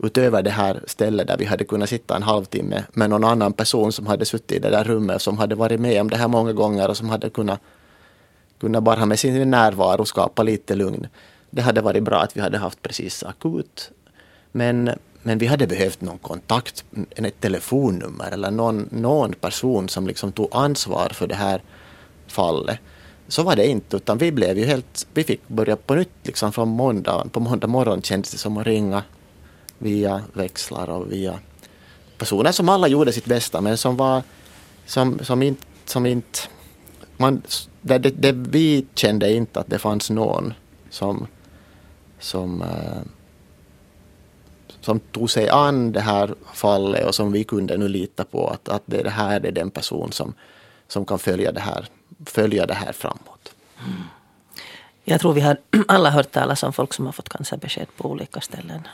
[0.04, 3.92] utöver det här stället där vi hade kunnat sitta en halvtimme med någon annan person
[3.92, 6.54] som hade suttit i det där rummet som hade varit med om det här många
[6.54, 7.60] gånger och som hade kunnat,
[8.60, 11.08] kunnat bara med sin närvaro skapa lite lugn.
[11.50, 13.92] Det hade varit bra att vi hade haft precis akut.
[14.52, 14.92] Men,
[15.24, 20.50] men vi hade behövt någon kontakt, ett telefonnummer eller någon, någon person som liksom tog
[20.52, 21.62] ansvar för det här
[22.28, 22.80] fallet.
[23.28, 26.52] Så var det inte, utan vi blev ju helt, vi fick börja på nytt liksom
[26.52, 27.30] från måndagen.
[27.30, 29.04] på måndag morgon kändes det som att ringa
[29.78, 31.40] via växlar och via
[32.18, 34.24] personer som alla gjorde sitt bästa men som var
[34.86, 36.40] som, som inte, som inte
[37.18, 37.42] man,
[37.82, 40.54] det, det, det, vi kände inte att det fanns någon
[40.90, 41.28] som,
[42.20, 43.02] som, uh,
[44.82, 48.70] som tog sig an det här fallet och som vi kunde nu lita på att,
[48.70, 50.34] att det, det här är den person som,
[50.88, 51.86] som kan följa det här,
[52.26, 53.54] följa det här framåt.
[53.80, 54.04] Mm.
[55.04, 58.42] Jag tror vi har alla hört talas om folk som har fått cancerbesked på olika
[58.42, 58.88] ställen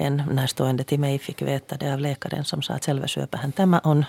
[0.00, 3.06] en närstående till mig fick veta det av läkaren som sa att selvä
[3.56, 4.04] tämä on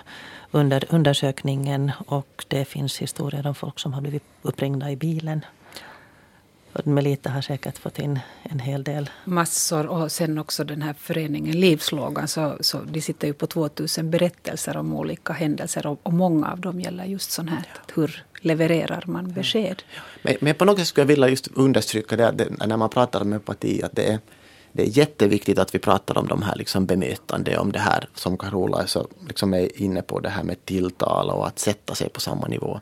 [0.52, 5.44] under undersökningen och det finns historier om folk som har blivit uppringda i bilen.
[6.72, 9.10] Och Melita har säkert fått in en hel del.
[9.24, 12.28] Massor och sen också den här föreningen Livslågan.
[12.28, 16.60] Så, så de sitter ju på 2000 berättelser om olika händelser och, och många av
[16.60, 17.66] dem gäller just sånt här.
[17.82, 19.82] Att hur levererar man besked?
[20.22, 23.20] Men, men på något sätt skulle jag vilja just understryka det, det när man pratar
[23.20, 24.18] om empati att det är
[24.72, 28.38] det är jätteviktigt att vi pratar om de här liksom bemötande, om det här som
[28.38, 32.20] Carola så liksom är inne på, det här med tilltal och att sätta sig på
[32.20, 32.80] samma nivå.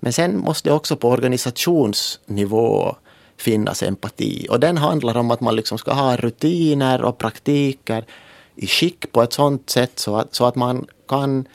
[0.00, 2.96] Men sen måste det också på organisationsnivå
[3.36, 4.46] finnas empati.
[4.50, 8.04] Och den handlar om att man liksom ska ha rutiner och praktiker
[8.54, 11.48] i skick på ett sådant sätt så att, så att man kan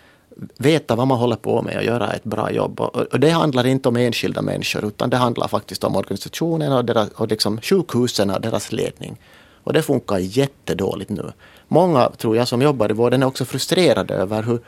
[0.57, 2.79] veta vad man håller på med och göra ett bra jobb.
[2.79, 6.85] Och, och det handlar inte om enskilda människor utan det handlar faktiskt om organisationen och,
[6.85, 9.17] deras, och liksom sjukhusen och deras ledning.
[9.65, 11.31] Och det funkar jättedåligt nu.
[11.67, 14.59] Många, tror jag, som jobbar i vården är också frustrerade över hur,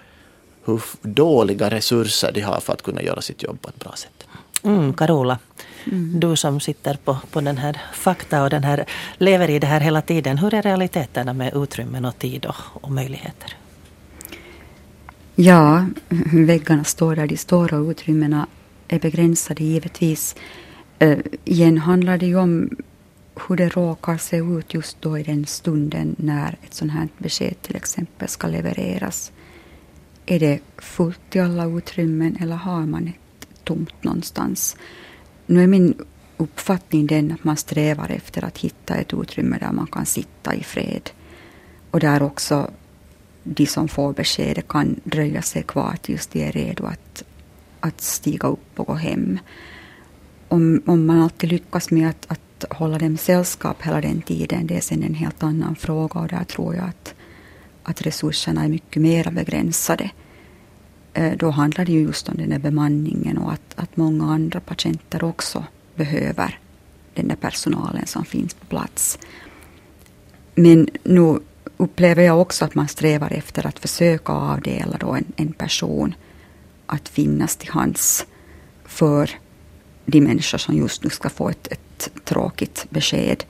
[0.65, 4.27] hur dåliga resurser de har för att kunna göra sitt jobb på ett bra sätt.
[4.63, 5.39] Mm, Carola,
[5.85, 6.19] mm.
[6.19, 8.85] du som sitter på, på den här fakta och den här,
[9.17, 10.37] lever i det här hela tiden.
[10.37, 13.55] Hur är realiteterna med utrymmen och tid och, och möjligheter?
[15.35, 15.85] Ja,
[16.33, 18.47] väggarna står där de står och utrymmena
[18.87, 20.35] är begränsade givetvis.
[21.03, 22.69] Uh, igen handlar det ju om
[23.47, 27.61] hur det råkar se ut just då i den stunden när ett sådant här besked
[27.61, 29.31] till exempel ska levereras.
[30.25, 34.77] Är det fullt i alla utrymmen eller har man ett tomt någonstans?
[35.45, 35.93] Nu är min
[36.37, 40.63] uppfattning den att man strävar efter att hitta ett utrymme där man kan sitta i
[40.63, 41.09] fred
[41.91, 42.71] och där också
[43.43, 47.23] de som får beskedet kan dröja sig kvar tills de är redo att,
[47.79, 49.39] att stiga upp och gå hem.
[50.47, 54.77] Om, om man alltid lyckas med att, att hålla dem sällskap hela den tiden, det
[54.77, 57.13] är sen en helt annan fråga och där tror jag att,
[57.83, 60.09] att resurserna är mycket mer begränsade.
[61.13, 64.59] Eh, då handlar det ju just om den där bemanningen och att, att många andra
[64.59, 65.63] patienter också
[65.95, 66.59] behöver
[67.13, 69.19] den där personalen som finns på plats.
[70.55, 71.39] Men nu
[71.77, 76.15] upplever jag också att man strävar efter att försöka avdela då en, en person
[76.85, 78.25] att finnas till hands
[78.85, 79.29] för
[80.05, 81.86] de människor som just nu ska få ett, ett
[82.23, 83.43] tråkigt besked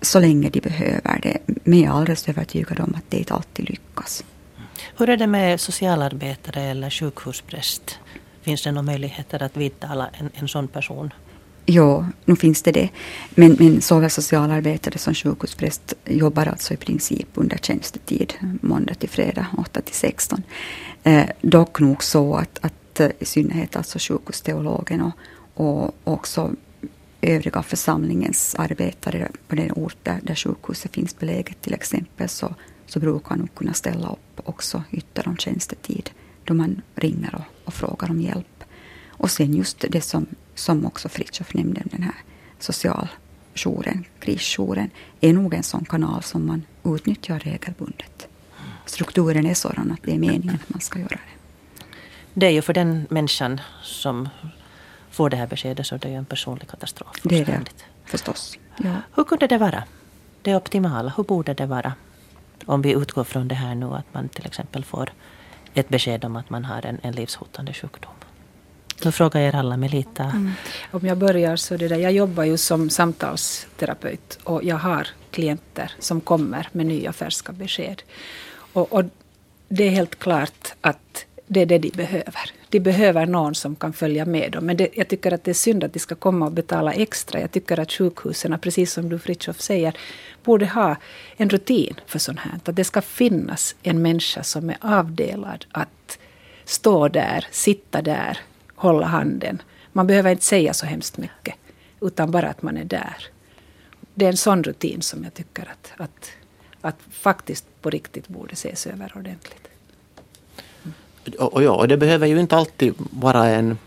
[0.00, 1.38] så länge de behöver det.
[1.46, 4.24] Men jag är alldeles övertygad om att det inte alltid lyckas.
[4.96, 7.98] Hur är det med socialarbetare eller sjukhuspräst?
[8.42, 11.12] Finns det några möjligheter att vidtala en, en sån person?
[11.66, 12.88] Ja, nu finns det det.
[13.30, 19.46] Men, men såväl socialarbetare som sjukhuspräst jobbar alltså i princip under tjänstetid, måndag till fredag,
[19.58, 20.42] 8 till 16.
[21.02, 25.12] Eh, dock nog så att, att eh, i synnerhet alltså sjukhusteologen och,
[25.54, 26.50] och också
[27.24, 32.54] övriga församlingens arbetare på den ort där, där sjukhuset finns beläget till exempel så,
[32.86, 36.10] så brukar nog kunna ställa upp också ytter om tjänstetid
[36.44, 38.64] då man ringer och, och frågar om hjälp.
[39.08, 42.14] Och sen just det som, som också Fritiof nämnde, den här
[42.58, 48.28] socialjouren, krisjouren, är nog en sån kanal som man utnyttjar regelbundet.
[48.86, 51.34] Strukturen är sådan att det är meningen att man ska göra det.
[52.34, 54.28] Det är ju för den människan som
[55.14, 57.16] får det här beskedet så det är ju en personlig katastrof.
[57.22, 57.60] Det är det
[58.04, 58.58] förstås.
[58.76, 58.96] Ja.
[59.14, 59.84] Hur kunde det vara?
[60.42, 61.94] Det optimala, hur borde det vara?
[62.66, 65.12] Om vi utgår från det här nu att man till exempel får
[65.74, 68.12] ett besked om att man har en, en livshotande sjukdom.
[69.04, 70.24] Nu frågar jag er alla Melita.
[70.24, 70.52] Mm.
[70.90, 75.92] Om jag börjar så det där, jag jobbar ju som samtalsterapeut och jag har klienter
[75.98, 78.02] som kommer med nya färska besked.
[78.72, 79.04] Och, och
[79.68, 82.52] det är helt klart att det är det de behöver.
[82.74, 84.66] De behöver någon som kan följa med dem.
[84.66, 87.40] Men det, jag tycker att det är synd att de ska komma och betala extra.
[87.40, 89.96] Jag tycker att sjukhusen, precis som du Fritiof säger,
[90.44, 90.96] borde ha
[91.36, 92.52] en rutin för sånt här.
[92.64, 96.18] Att det ska finnas en människa som är avdelad att
[96.64, 98.38] stå där, sitta där,
[98.74, 99.62] hålla handen.
[99.92, 101.54] Man behöver inte säga så hemskt mycket,
[102.00, 103.16] utan bara att man är där.
[104.14, 106.30] Det är en sån rutin som jag tycker att, att,
[106.80, 109.68] att faktiskt på riktigt borde ses över ordentligt
[111.38, 113.78] och, ja, och det behöver ju inte alltid vara en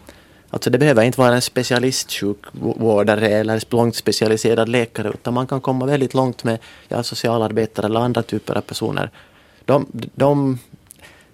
[0.50, 5.86] Alltså det behöver inte vara en specialistsjukvårdare eller långt specialiserad läkare utan man kan komma
[5.86, 9.12] väldigt långt med ja, socialarbetare eller andra typer av personer.
[9.66, 10.60] De, de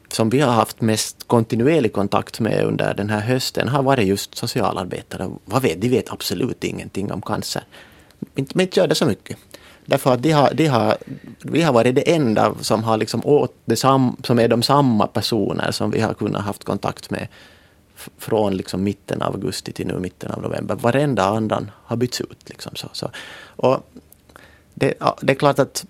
[0.07, 4.35] som vi har haft mest kontinuerlig kontakt med under den här hösten har varit just
[4.35, 5.29] socialarbetare.
[5.45, 7.63] Vad vet, de vet absolut ingenting om cancer.
[8.19, 9.37] Men inte gör det så mycket.
[9.85, 10.97] Därför att de har, de har,
[11.41, 15.07] vi har varit det enda som, har liksom åt det sam, som är de samma
[15.07, 17.27] personer som vi har kunnat haft kontakt med
[18.17, 20.75] från liksom mitten av augusti till nu mitten av november.
[20.75, 22.49] Varenda annan har bytts ut.
[22.49, 23.09] Liksom så, så.
[23.55, 23.87] Och
[24.73, 25.85] det, ja, det är klart att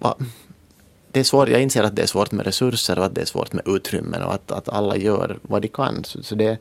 [1.12, 3.25] det är svårt, jag inser att det är svårt med resurser och att det är
[3.25, 6.03] svårt med utrymmen och att, att alla gör vad de kan.
[6.03, 6.58] Så, så det,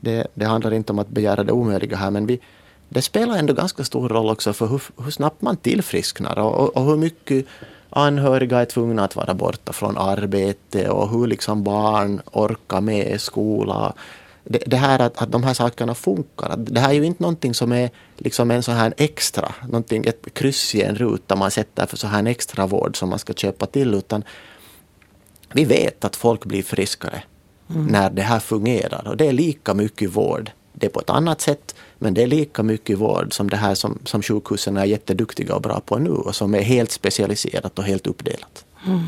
[0.00, 2.40] det, det handlar inte om att begära det omöjliga här men vi,
[2.92, 6.76] det spelar ändå ganska stor roll också för hur, hur snabbt man tillfrisknar och, och,
[6.76, 7.46] och hur mycket
[7.90, 13.92] anhöriga är tvungna att vara borta från arbete och hur liksom barn orkar med skola.
[14.44, 16.56] Det, det här att, att de här sakerna funkar.
[16.56, 20.34] Det här är ju inte någonting som är liksom en sån här extra, någonting, ett
[20.34, 23.32] kryss i en ruta man sätter för så här en extra vård som man ska
[23.32, 24.24] köpa till utan
[25.54, 27.22] vi vet att folk blir friskare
[27.70, 27.86] mm.
[27.86, 30.50] när det här fungerar och det är lika mycket vård.
[30.72, 33.74] Det är på ett annat sätt men det är lika mycket vård som det här
[33.74, 37.84] som, som sjukhusen är jätteduktiga och bra på nu och som är helt specialiserat och
[37.84, 38.64] helt uppdelat.
[38.86, 39.00] Mm.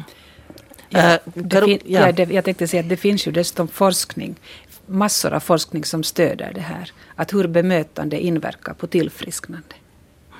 [0.88, 2.12] Ja, det ja.
[2.12, 4.34] det, jag tänkte säga att det finns ju dessutom forskning,
[4.86, 6.92] massor av forskning som stöder det här.
[7.16, 9.74] Att hur bemötande inverkar på tillfrisknande.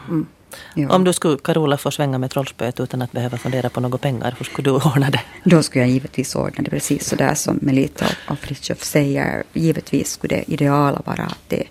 [0.08, 0.26] Mm.
[0.74, 0.94] Ja.
[0.94, 4.34] Om du skulle, Carola, få svänga med trollspöet utan att behöva fundera på några pengar,
[4.38, 5.20] hur skulle du ordna det?
[5.44, 9.42] Då skulle jag givetvis ordna det precis så där som Melita och Fritiof säger.
[9.52, 11.64] Givetvis skulle det ideala vara att det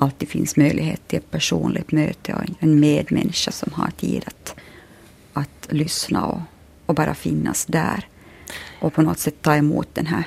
[0.00, 4.54] alltid finns möjlighet till ett personligt möte och en medmänniska som har tid att,
[5.32, 6.40] att lyssna och,
[6.86, 8.08] och bara finnas där.
[8.80, 10.24] Och på något sätt ta emot den här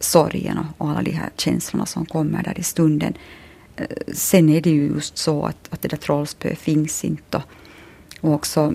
[0.00, 3.14] sorgen och, och alla de här känslorna som kommer där i stunden.
[3.76, 7.42] Eh, sen är det ju just så att, att det där trollspöet finns inte.
[8.20, 8.74] Och också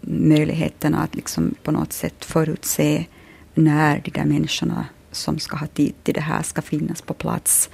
[0.00, 3.06] möjligheterna att liksom på något sätt förutse
[3.54, 7.70] när de där människorna som ska ha tid till det här ska finnas på plats.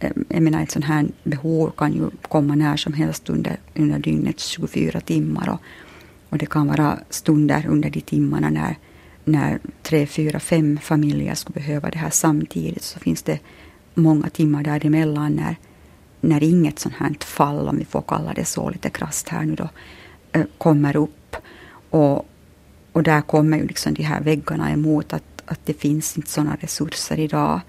[0.00, 3.98] Eh, jag menar ett sånt här behov kan ju komma när som helst under, under
[3.98, 5.48] dygnets 24 timmar.
[5.48, 5.60] Och,
[6.28, 8.76] och det kan vara stunder under de timmarna när,
[9.24, 12.82] när tre, fyra, fem familjer skulle behöva det här samtidigt.
[12.82, 13.38] Så finns det
[13.94, 15.56] många timmar däremellan när,
[16.20, 19.54] när inget sånt här fall, om vi får kalla det så lite krasst här nu
[19.54, 19.68] då,
[20.32, 21.36] eh, kommer upp.
[21.90, 22.28] Och,
[22.92, 26.56] och där kommer ju liksom de här väggarna emot att, att det finns inte sådana
[26.60, 27.60] resurser idag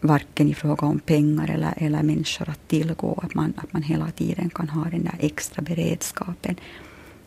[0.00, 4.10] varken i fråga om pengar eller, eller människor att tillgå, att man, att man hela
[4.10, 6.56] tiden kan ha den där extra beredskapen.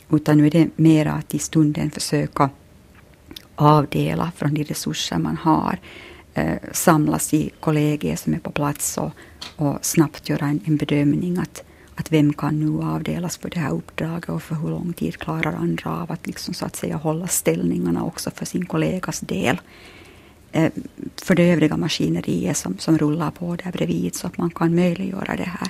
[0.10, 2.50] Utan nu är det mera att i stunden försöka
[3.56, 5.80] avdela från de resurser man har,
[6.34, 9.12] eh, samlas i kollegier som är på plats och,
[9.56, 11.64] och snabbt göra en, en, bedömning att,
[11.96, 15.54] att vem kan nu avdelas för det här uppdraget och för hur lång tid klarar
[15.54, 19.62] andra av att liksom så att säga hålla ställningarna också för sin kollegas del.
[20.54, 20.72] Eh,
[21.16, 25.36] för det övriga maskineriet som, som rullar på där bredvid så att man kan möjliggöra
[25.36, 25.68] det här.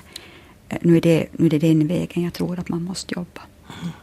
[0.70, 3.42] Eh, nu är det, nu är det den vägen jag tror att man måste jobba.
[3.82, 3.94] Mm.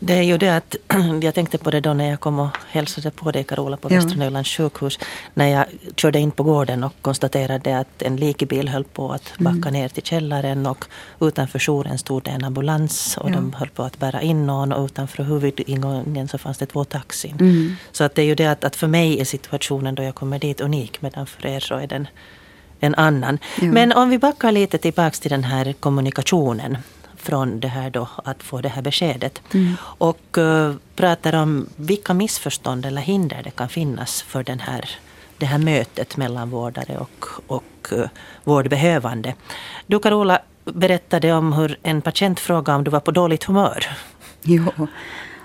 [0.00, 0.76] Det är ju det att
[1.22, 3.96] jag tänkte på det då när jag kom och hälsade på dig Carola på ja.
[3.96, 4.98] Västra Nylands sjukhus.
[5.34, 5.64] När jag
[5.96, 9.44] körde in på gården och konstaterade att en likbil höll på att mm.
[9.44, 9.80] backa mm.
[9.80, 10.84] ner till källaren och
[11.20, 13.34] utanför jouren stod det en ambulans och ja.
[13.34, 17.36] de höll på att bära in någon och utanför huvudingången så fanns det två taxin.
[17.40, 17.76] Mm.
[17.92, 20.38] Så att det är ju det att, att för mig är situationen då jag kommer
[20.38, 22.08] dit unik medan för er så är den
[22.80, 23.38] en annan.
[23.60, 23.66] Ja.
[23.66, 26.78] Men om vi backar lite tillbaks till den här kommunikationen
[27.18, 29.42] från det här då, att få det här beskedet.
[29.54, 29.74] Mm.
[29.82, 34.90] Och uh, pratar om vilka missförstånd eller hinder det kan finnas för den här,
[35.38, 38.06] det här mötet mellan vårdare och, och uh,
[38.44, 39.34] vårdbehövande.
[39.86, 43.86] Du Carola berättade om hur en patient frågade om du var på dåligt humör.
[44.42, 44.64] Jo.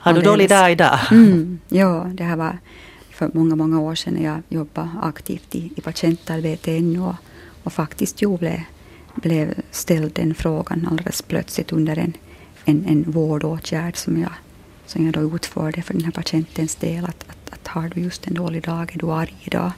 [0.04, 1.00] Har du dålig dag idag?
[1.12, 2.58] Mm, ja, det här var
[3.12, 7.16] för många, många år sedan när jag jobbade aktivt i, i patientarbete ännu och,
[7.64, 8.62] och faktiskt jo, blev
[9.16, 12.14] blev ställd den frågan alldeles plötsligt under en,
[12.66, 14.32] en, en vårdåtgärd som jag,
[14.86, 17.06] som jag då utförde för den här patientens del.
[17.06, 19.72] Att, att, att har du just en dålig dag, är du arg idag?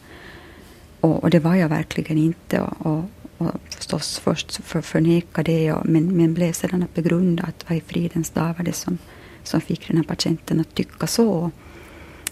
[0.99, 2.61] Och, och det var jag verkligen inte.
[2.61, 3.03] Och, och,
[3.37, 7.77] och förstås först för, förneka det, och, men, men blev sedan att begrunda att vad
[7.77, 8.97] i fridens dag var det som,
[9.43, 11.51] som fick den här patienten att tycka så.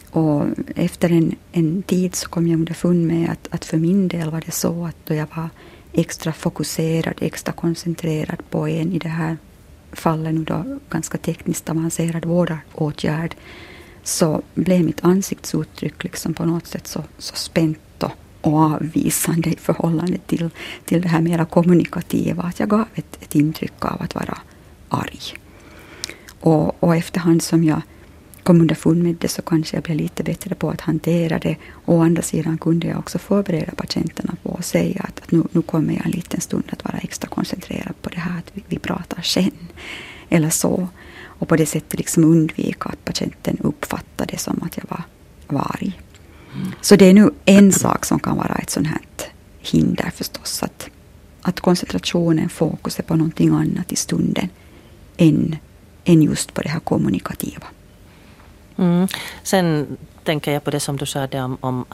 [0.09, 4.31] Och efter en, en tid så kom jag underfund med att, att för min del
[4.31, 5.49] var det så att då jag var
[5.93, 9.37] extra fokuserad, extra koncentrerad på en, i det här
[9.91, 13.35] fallet nu då ganska tekniskt avancerad vårdåtgärd,
[14.03, 19.55] så blev mitt ansiktsuttryck liksom på något sätt så, så spänt och, och avvisande i
[19.55, 20.49] förhållande till,
[20.85, 24.37] till det här mera kommunikativa, att jag gav ett, ett intryck av att vara
[24.89, 25.19] arg.
[26.39, 27.81] Och, och efterhand som jag
[28.43, 31.55] kom underfund med det så kanske jag blev lite bättre på att hantera det.
[31.85, 35.61] Å andra sidan kunde jag också förbereda patienterna på att säga att, att nu, nu
[35.61, 38.79] kommer jag en liten stund att vara extra koncentrerad på det här, att vi, vi
[38.79, 39.51] pratar sen.
[40.29, 40.87] Eller så.
[41.23, 45.03] Och på det sättet liksom undvika att patienten uppfattar det som att jag var,
[45.47, 45.99] var arg.
[46.55, 46.71] Mm.
[46.81, 49.01] Så det är nu en sak som kan vara ett sånt här
[49.59, 50.63] hinder förstås.
[50.63, 50.89] Att,
[51.41, 54.49] att koncentrationen, fokus är på någonting annat i stunden
[55.17, 55.55] än,
[56.05, 57.67] än just på det här kommunikativa.
[58.77, 59.07] Mm.
[59.43, 61.85] Sen tänker jag på det som du sa om, om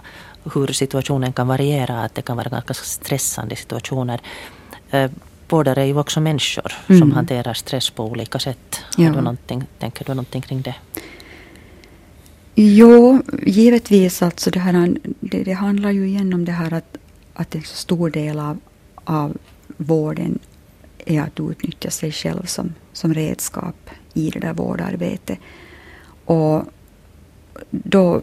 [0.53, 4.21] hur situationen kan variera, att det kan vara ganska stressande situationer.
[4.91, 5.11] Eh,
[5.49, 6.99] vårdare är ju också människor mm.
[6.99, 8.81] som hanterar stress på olika sätt.
[8.97, 9.09] Ja.
[9.09, 9.21] du
[9.79, 10.75] tänker du någonting kring det?
[12.55, 14.21] Jo, givetvis.
[14.21, 16.97] Alltså det, här, det, det handlar ju igen om det här att,
[17.33, 18.59] att en så stor del av,
[19.03, 19.37] av
[19.77, 20.39] vården
[21.05, 25.39] är att utnyttja sig själv som, som redskap i det där vårdarbetet.
[26.29, 26.63] Och
[27.69, 28.21] då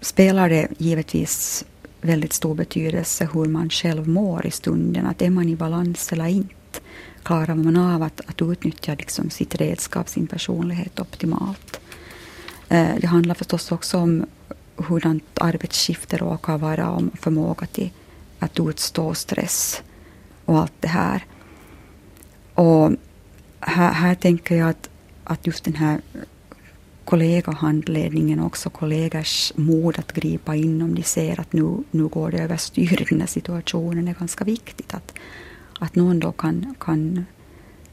[0.00, 1.64] spelar det givetvis
[2.00, 5.06] väldigt stor betydelse hur man själv mår i stunden.
[5.06, 6.80] Att är man i balans eller inte?
[7.22, 11.80] Klarar man av att, att utnyttja liksom sitt redskap, sin personlighet optimalt?
[12.68, 14.26] Eh, det handlar förstås också om
[14.76, 17.90] hurdant arbetsskifte råkar vara, om förmåga till
[18.38, 19.82] att utstå stress
[20.44, 21.24] och allt det här.
[22.54, 22.92] Och
[23.60, 24.90] här, här tänker jag att,
[25.24, 26.00] att just den här
[27.06, 32.38] kollegahandledningen också kollegers mod att gripa in om de ser att nu, nu går det
[32.38, 34.94] överstyr i den här situationen är ganska viktigt.
[34.94, 35.14] Att,
[35.80, 37.24] att någon då kan, kan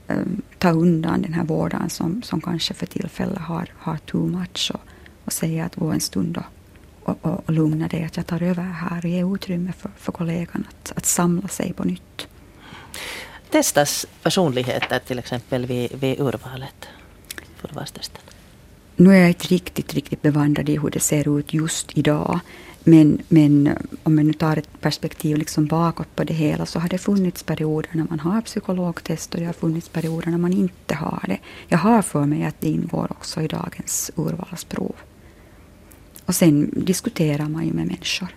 [0.08, 4.72] um, ta undan den här vårdaren som, som kanske för tillfället har, har too much
[4.74, 4.82] och,
[5.26, 6.44] och säga att gå en stund då
[7.04, 10.12] och, och, och lugna dig, att jag tar över här och ger utrymme för, för
[10.12, 12.28] kollegan att, att samla sig på nytt.
[13.50, 16.88] Testas personligheter till exempel vid, vid urvalet
[17.56, 18.22] för urvalstesten?
[18.96, 22.40] Nu är jag inte riktigt, riktigt bevandrad i hur det ser ut just idag.
[22.84, 23.74] Men, men eh,
[24.04, 27.44] om man nu tar ett perspektiv liksom bakåt på det hela så har det funnits
[27.44, 31.38] perioder när man har psykologtest och det har funnits perioder när man inte har det.
[31.68, 34.96] Jag har för mig att det ingår också i dagens urvalsprov.
[36.26, 38.28] Och sen diskuterar man ju med människor.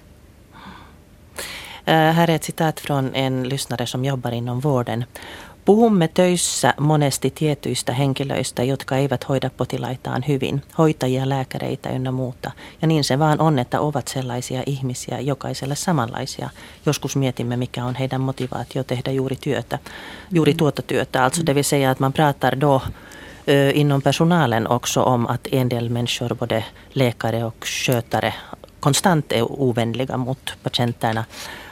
[1.88, 5.04] Uh, här är ett citat från en lyssnare som jobbar inom vården.
[5.66, 12.50] Puhumme töissä monesti tietyistä henkilöistä, jotka eivät hoida potilaitaan hyvin, hoitajia, lääkäreitä ynnä muuta.
[12.82, 16.50] Ja niin se vaan on, että ovat sellaisia ihmisiä, jokaiselle samanlaisia.
[16.86, 19.78] Joskus mietimme, mikä on heidän motivaatio tehdä juuri työtä,
[20.32, 20.56] juuri mm.
[20.56, 21.24] tuota työtä.
[21.24, 22.82] Alltså det vill säga att man pratar då
[23.74, 26.64] inom personalen också om att en del människor, både
[26.94, 28.32] läkare och skötare,
[28.80, 31.24] konstant är ovänliga mot patienterna.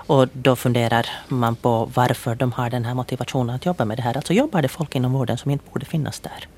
[0.06, 4.02] Och då funderar man på varför de har den här motivationen att jobba med det
[4.02, 4.16] här.
[4.16, 6.48] Alltså jobbar det folk inom vården som inte borde finnas där?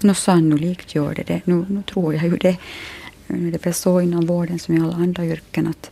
[0.00, 1.40] Nå sannolikt gör det det.
[1.44, 2.56] Nu, nu tror jag ju det.
[3.28, 5.90] Äh, det är väl så inom vården som i alla andra yrken att,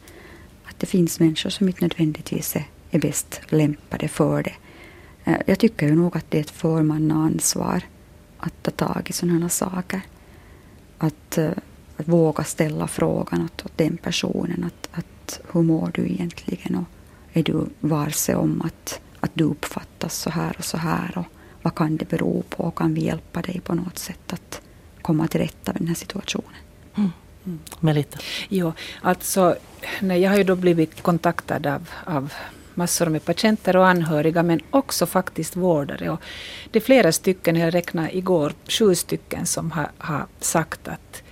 [0.65, 4.55] att det finns människor som inte nödvändigtvis är, är bäst lämpade för det.
[5.25, 7.83] Äh, jag tycker ju nog att det är ett förmannaansvar
[8.39, 10.01] att ta tag i sådana här saker.
[10.99, 11.51] Att, äh,
[11.97, 14.65] att våga ställa frågan åt, åt den personen.
[14.65, 14.84] Att,
[15.25, 16.85] att hur mår du egentligen och
[17.33, 21.25] är du varse om att, att du uppfattas så här och så här och
[21.63, 24.61] vad kan det bero på och kan vi hjälpa dig på något sätt att
[25.03, 26.61] komma till rätta med den här situationen.
[26.95, 27.11] Mm.
[27.47, 27.59] Mm.
[27.81, 28.19] Melita?
[28.49, 28.73] Jo,
[29.03, 29.57] alltså
[30.01, 32.33] nej, jag har ju då blivit kontaktad av, av
[32.75, 36.11] massor med patienter och anhöriga men också faktiskt vårdare.
[36.11, 36.21] Och
[36.71, 41.23] det är flera stycken, jag räknade igår, sju stycken som har, har sagt att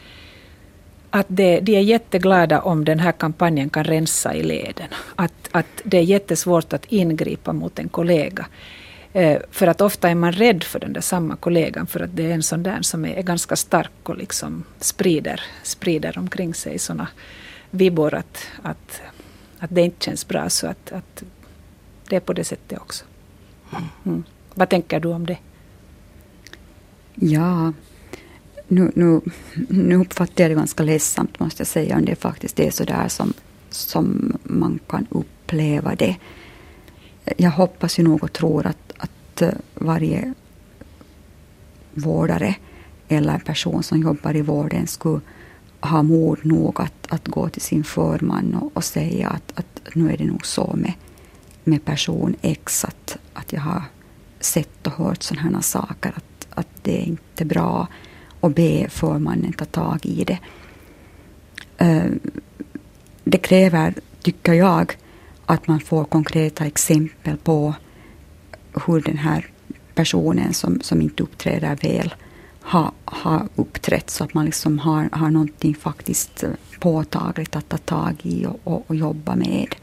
[1.14, 4.88] att det, de är jätteglada om den här kampanjen kan rensa i leden.
[5.16, 8.46] Att, att det är jättesvårt att ingripa mot en kollega.
[9.12, 12.30] Eh, för att ofta är man rädd för den där samma kollegan för att det
[12.30, 16.78] är en sån där som är, är ganska stark och liksom sprider, sprider omkring sig
[16.78, 17.08] såna
[17.70, 19.02] vibbor att, att,
[19.58, 20.48] att det inte känns bra.
[20.50, 21.22] Så att, att
[22.08, 23.04] det är på det sättet också.
[24.04, 24.24] Mm.
[24.54, 25.38] Vad tänker du om det?
[27.14, 27.72] Ja,
[28.72, 29.20] nu, nu,
[29.68, 33.08] nu uppfattar jag det ganska ledsamt måste jag säga om det faktiskt är så där
[33.08, 33.32] som,
[33.70, 36.16] som man kan uppleva det.
[37.36, 40.34] Jag hoppas ju nog och tror att, att eh, varje
[41.94, 42.54] vårdare
[43.08, 45.20] eller en person som jobbar i vården skulle
[45.80, 50.12] ha mod nog att, att gå till sin förman och, och säga att, att nu
[50.12, 50.92] är det nog så med,
[51.64, 53.82] med person X att, att jag har
[54.40, 57.88] sett och hört sådana här saker att, att det är inte bra
[58.42, 60.38] och be förmannen ta tag i det.
[61.78, 62.10] Eh,
[63.24, 64.96] det kräver, tycker jag,
[65.46, 67.74] att man får konkreta exempel på
[68.86, 69.46] hur den här
[69.94, 72.14] personen som, som inte uppträder väl
[72.60, 77.78] har, ha uppträtt så att man liksom har, har någonting faktiskt eh, påtagligt att ta
[77.78, 79.74] tag i och, och, och jobba med.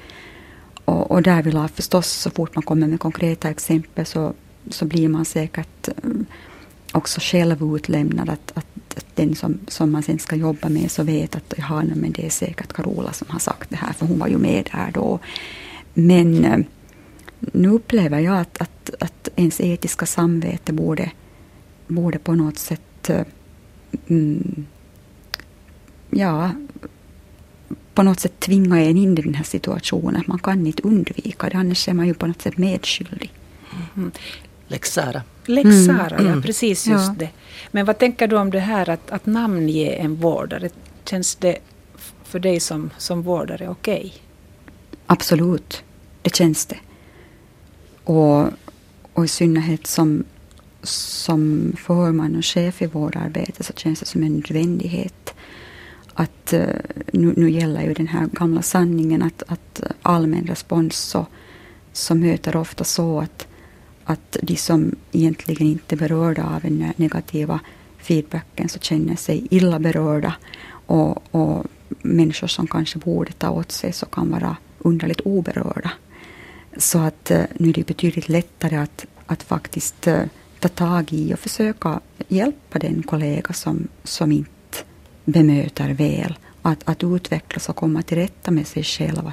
[0.86, 4.34] Och, och där vill jag förstås, så fort man kommer med konkreta exempel så,
[4.70, 5.94] så blir man säkert eh,
[6.92, 8.30] också själv utlämnad.
[8.30, 11.84] Att, att, att, den som, som man sen ska jobba med så vet att ja,
[11.84, 14.70] men det är säkert Carola som har sagt det här, för hon var ju med
[14.74, 15.20] där då.
[15.94, 16.60] Men eh,
[17.40, 21.12] nu upplever jag att, att, att ens etiska samvete borde,
[21.88, 23.26] borde på något sätt eh,
[24.08, 24.66] mm,
[26.10, 26.52] ja,
[27.94, 30.24] på något sätt tvinga en in i den här situationen.
[30.28, 33.32] Man kan inte undvika det, annars är man ju på något sätt medskyldig.
[33.72, 33.86] Mm.
[33.96, 34.12] Mm.
[34.68, 35.22] Lex Sara.
[35.50, 36.36] Lex Sara, mm.
[36.36, 37.16] ja precis just ja.
[37.18, 37.30] det.
[37.72, 40.70] Men vad tänker du om det här att, att namnge en vårdare?
[41.06, 41.58] Känns det
[42.24, 44.00] för dig som, som vårdare okej?
[44.00, 44.12] Okay?
[45.06, 45.84] Absolut,
[46.22, 46.78] det känns det.
[48.04, 48.48] Och,
[49.14, 50.24] och i synnerhet som,
[50.84, 55.34] som förman och chef i vårdarbete så känns det som en nödvändighet.
[56.14, 56.68] Att, eh,
[57.14, 61.26] nu, nu gäller ju den här gamla sanningen att, att allmän respons så,
[61.94, 63.48] så möter ofta så att,
[64.10, 67.60] att de som egentligen inte är berörda av den negativa
[67.98, 70.36] feedbacken så känner sig illa berörda.
[70.86, 71.66] Och, och
[72.02, 75.92] människor som kanske borde ta åt sig så kan vara underligt oberörda.
[76.78, 80.24] Så att eh, nu är det betydligt lättare att, att faktiskt eh,
[80.60, 84.78] ta tag i och försöka hjälpa den kollega som, som inte
[85.26, 86.38] bemöter väl.
[86.62, 89.32] Att, att utvecklas och komma till rätta med sig själv.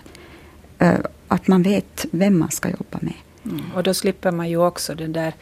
[1.29, 3.15] Att eh, man vet vem man ska jobba med.
[3.51, 3.65] Mm.
[3.75, 5.33] Och då slipper man ju också den där,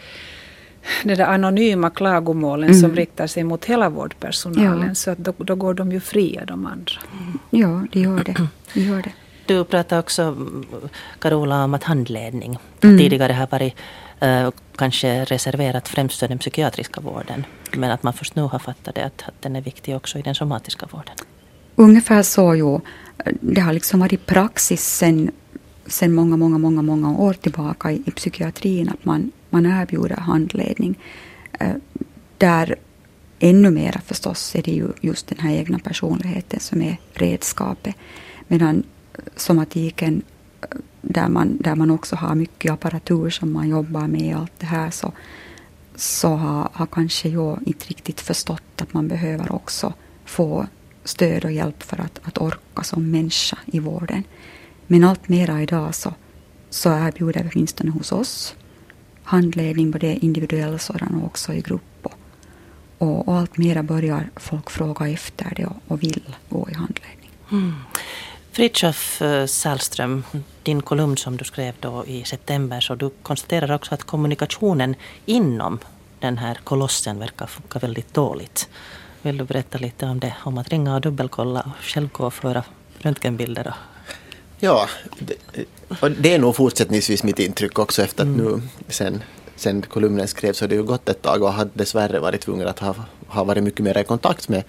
[1.02, 2.80] den där anonyma klagomålen mm.
[2.80, 4.88] som riktar sig mot hela vårdpersonalen.
[4.88, 4.94] Ja.
[4.94, 6.94] Så att då, då, går de ju fria de andra.
[7.12, 7.38] Mm.
[7.50, 8.48] Ja, det gör det.
[8.74, 9.12] det, gör det.
[9.46, 10.36] Du pratade också,
[11.18, 12.98] Carola, om att handledning mm.
[12.98, 13.74] tidigare har varit
[14.22, 17.44] uh, kanske reserverat främst för den psykiatriska vården.
[17.72, 20.22] Men att man först nu har fattat det, att, att den är viktig också i
[20.22, 21.14] den somatiska vården.
[21.76, 22.80] Ungefär så, jo.
[23.40, 25.30] Det har liksom varit praxis sen,
[25.86, 30.98] sedan många, många, många, många år tillbaka i, i psykiatrin att man, man erbjuder handledning.
[31.60, 31.74] Eh,
[32.38, 32.76] där
[33.38, 37.94] ännu mera förstås är det ju just den här egna personligheten som är redskapet.
[38.48, 40.22] Medan eh, somatiken
[40.60, 40.68] eh,
[41.00, 44.66] där man, där man också har mycket apparatur som man jobbar med och allt det
[44.66, 45.12] här så,
[45.94, 49.92] så har, har kanske jag inte riktigt förstått att man behöver också
[50.24, 50.66] få
[51.04, 54.22] stöd och hjälp för att, att orka som människa i vården.
[54.86, 56.14] Men allt mera idag så,
[56.70, 58.56] så erbjuder vi åtminstone hos oss
[59.24, 62.06] handledning, både individuell sådan och också i grupp.
[62.98, 67.30] Och, och allt mera börjar folk fråga efter det och, och vill gå i handledning.
[67.52, 67.74] Mm.
[68.52, 70.24] Fritiof eh, Sällström,
[70.62, 74.94] din kolumn som du skrev då i september, så du konstaterar också att kommunikationen
[75.26, 75.78] inom
[76.20, 78.68] den här kolossen verkar funka väldigt dåligt.
[79.22, 80.34] Vill du berätta lite om det?
[80.44, 82.64] Om att ringa och dubbelkolla och själv gå och föra
[82.98, 83.68] röntgenbilder?
[83.68, 83.93] Och...
[84.64, 84.88] Ja,
[85.18, 85.34] det,
[86.00, 88.44] och det är nog fortsättningsvis mitt intryck också efter att mm.
[88.44, 89.22] nu sen,
[89.56, 92.78] sen kolumnen skrevs har det ju gått ett tag och har dessvärre varit tvungen att
[92.78, 92.94] ha,
[93.26, 94.64] ha varit mycket mer i kontakt med,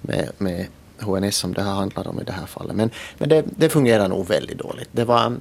[0.00, 0.66] med, med
[0.98, 2.76] HNS som det här handlar om i det här fallet.
[2.76, 4.88] Men, men det, det fungerar nog väldigt dåligt.
[4.92, 5.36] Det var,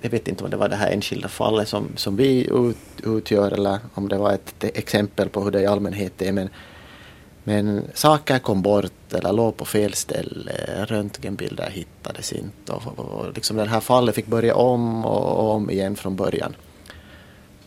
[0.00, 3.50] jag vet inte om det var det här enskilda fallet som, som vi ut, utgör
[3.50, 6.32] eller om det var ett exempel på hur det i allmänhet är.
[6.32, 6.48] Men,
[7.44, 13.34] men saker kom bort eller låg på fel ställe, röntgenbilder hittades inte och, och, och
[13.34, 16.56] liksom det här fallet fick börja om och, och om igen från början.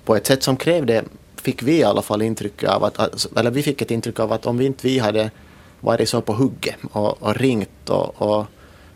[0.06, 1.04] På ett sätt som krävde,
[1.36, 4.46] fick vi i alla fall intryck av att, eller vi fick ett intryck av att
[4.46, 5.32] om vi inte vi hade
[5.80, 8.46] varit så på hugget och, och ringt och, och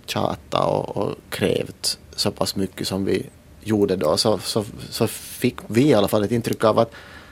[0.06, 3.26] tjatat och, och krävt så pass mycket som vi
[3.64, 6.92] gjorde då så, så, så fick vi i alla fall ett intryck av att,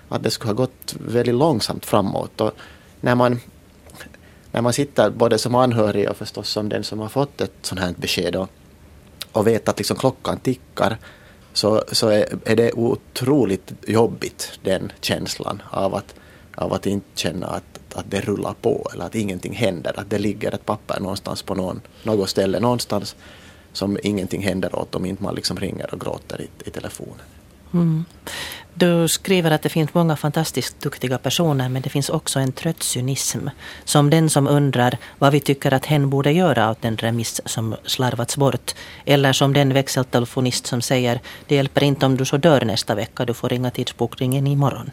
[0.10, 2.42] att det skulle ha gått väldigt långsamt framåt.
[2.42, 2.52] Och
[3.02, 3.40] när man,
[4.52, 7.82] när man sitter både som anhörig och förstås som den som har fått ett sånt
[7.82, 8.50] här besked och,
[9.32, 10.98] och vet att liksom klockan tickar
[11.54, 16.16] så, så är, är det otroligt jobbigt den känslan av att,
[16.56, 20.20] av att inte känna att att det rullar på eller att ingenting händer, att det
[20.20, 23.16] ligger ett papper någonstans på någon, något ställe någonstans
[23.74, 27.26] som ingenting händer åt om inte man liksom ringer och gråter i, i telefonen.
[27.74, 28.06] Mm.
[28.74, 32.84] Du skriver att det finns många fantastiskt duktiga personer men det finns också en trött
[32.84, 33.48] cynism.
[33.86, 37.76] Som den som undrar vad vi tycker att hen borde göra åt den remiss som
[37.86, 38.76] slarvats bort.
[39.06, 43.26] Eller som den växeltelefonist som säger det hjälper inte om du så dör nästa vecka,
[43.26, 44.92] du får ringa tidsbokningen imorgon.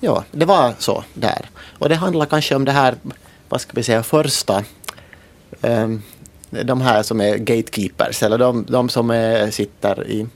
[0.00, 1.50] Ja, det var så där.
[1.78, 2.94] Och det handlar kanske om det här,
[3.48, 4.64] vad ska vi säga, första
[5.60, 6.02] um,
[6.50, 10.26] de här som är gatekeepers eller de, de som är, sitter i,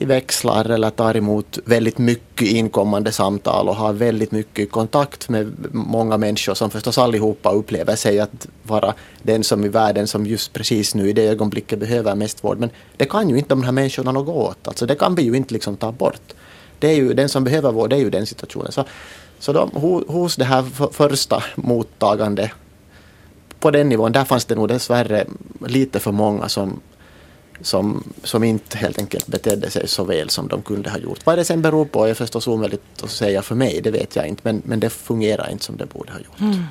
[0.00, 5.54] i växlar eller tar emot väldigt mycket inkommande samtal och har väldigt mycket kontakt med
[5.72, 10.52] många människor som förstås allihopa upplever sig att vara den som i världen som just
[10.52, 12.58] precis nu i det ögonblicket behöver mest vård.
[12.58, 14.68] Men det kan ju inte de här människorna något åt.
[14.68, 16.34] Alltså det kan vi ju inte liksom ta bort
[16.80, 18.72] det är ju den som behöver vård, det är ju den situationen.
[18.72, 18.84] Så,
[19.38, 19.70] så de,
[20.08, 22.52] hos det här första mottagande
[23.60, 25.26] på den nivån, där fanns det nog dessvärre
[25.66, 26.80] lite för många som,
[27.62, 31.26] som, som inte helt enkelt betedde sig så väl som de kunde ha gjort.
[31.26, 34.26] Vad det sen beror på är förstås omöjligt att säga för mig, det vet jag
[34.26, 36.40] inte, men, men det fungerar inte som det borde ha gjort.
[36.40, 36.64] Mm.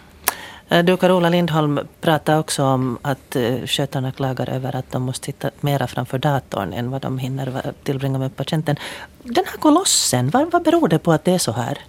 [0.70, 5.26] Eh, du Carola Lindholm pratar också om att eh, skötarna klagar över att de måste
[5.26, 8.76] sitta mera framför datorn än vad de hinner tillbringa med patienten.
[9.24, 11.78] Den här kolossen, vad, vad beror det på att det är så här?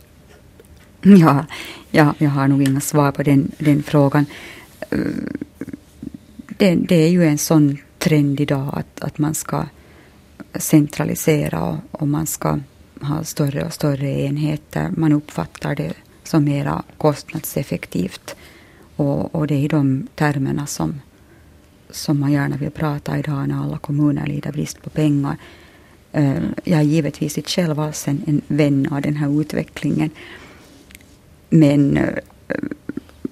[1.02, 1.46] Ja,
[1.90, 4.26] ja, jag har nog inga svar på den, den frågan.
[4.90, 4.98] Eh,
[6.58, 9.64] det, det, är ju en sån trend idag att, att man ska
[10.54, 12.58] centralisera och, och man ska
[13.00, 14.90] ha större och större enheter.
[14.96, 15.92] Man uppfattar det
[16.22, 18.36] som mera kostnadseffektivt.
[18.96, 21.00] Och, och det är i de termerna som,
[21.90, 25.36] som man gärna vill prata idag när alla kommuner lider brist på pengar.
[26.12, 30.10] Eh, jag är givetvis inte själv alls en, en vän av den här utvecklingen.
[31.50, 32.14] Men eh,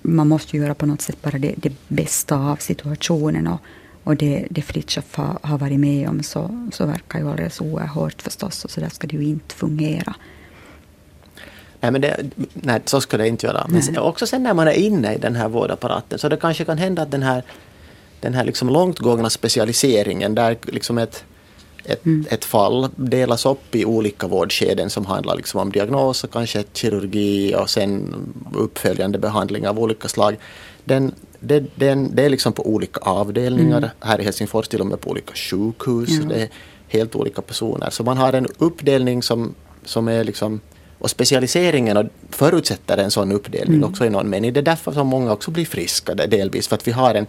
[0.03, 3.47] man måste göra på något sätt bara det, det bästa av situationen.
[3.47, 3.61] Och,
[4.09, 8.23] och det, det Fritiof har, har varit med om så, så verkar ju alldeles oerhört
[8.23, 8.65] förstås.
[8.65, 10.15] Och så där ska det ju inte fungera.
[11.81, 13.67] Nej, men det, nej, så ska det inte göra.
[13.69, 16.65] Men sen, också sen när man är inne i den här vårdapparaten så det kanske
[16.65, 17.43] kan hända att den här,
[18.21, 21.25] den här liksom långtgångna specialiseringen där liksom ett,
[21.85, 22.27] ett, mm.
[22.31, 27.55] ett fall delas upp i olika vårdskeden som handlar liksom om diagnos och kanske kirurgi
[27.55, 28.15] och sen
[28.55, 30.37] uppföljande behandling av olika slag.
[30.85, 33.79] Den, det, den, det är liksom på olika avdelningar.
[33.79, 33.91] Mm.
[34.01, 36.11] Här i Helsingfors till och med på olika sjukhus.
[36.11, 36.29] Mm.
[36.29, 36.49] Det är
[36.89, 37.91] helt olika personer.
[37.91, 40.61] Så man har en uppdelning som, som är liksom
[40.99, 43.91] och specialiseringen förutsätter en sån uppdelning mm.
[43.91, 44.53] också i någon mening.
[44.53, 47.27] Det är därför som många också blir friska delvis, för att vi har en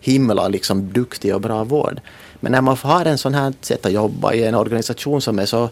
[0.00, 2.00] himla liksom duktig och bra vård.
[2.40, 5.46] Men när man har en sån här sätt att jobba i en organisation som är
[5.46, 5.68] så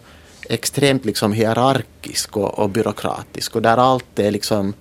[0.49, 4.75] extremt liksom hierarkisk och, och byråkratisk och där allt är liksom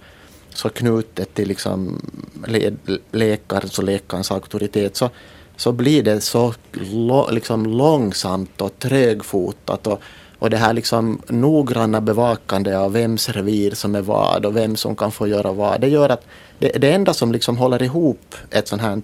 [0.58, 2.02] så knutet till liksom
[2.48, 2.72] le,
[3.12, 5.10] läkarens och läkarens auktoritet så,
[5.58, 10.02] så blir det så lo, liksom långsamt och trögfotat och,
[10.40, 14.96] och det här liksom noggranna bevakande av vems revir som är vad och vem som
[14.96, 15.82] kan få göra vad.
[15.82, 16.26] Det gör att
[16.60, 19.02] det, det enda som liksom håller ihop ett sånt här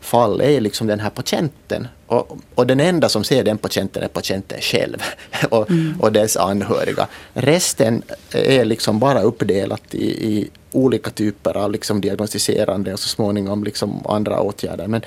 [0.00, 1.88] fall är liksom den här patienten.
[2.12, 5.02] Och, och den enda som ser den patienten är patienten själv
[5.50, 6.00] och, mm.
[6.00, 7.06] och dess anhöriga.
[7.34, 8.02] Resten
[8.32, 14.06] är liksom bara uppdelat i, i olika typer av liksom diagnostiserande och så småningom liksom
[14.06, 14.86] andra åtgärder.
[14.86, 15.02] Men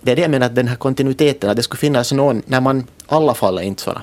[0.00, 2.60] det är det jag menar, att den här kontinuiteten, att det skulle finnas någon, när
[2.60, 4.02] man, alla fall är inte sådana.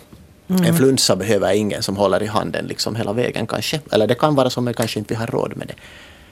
[0.49, 0.63] Mm.
[0.63, 3.79] En flunsa behöver ingen som håller i handen liksom hela vägen kanske.
[3.91, 5.75] Eller det kan vara så, men kanske inte vi har råd med det.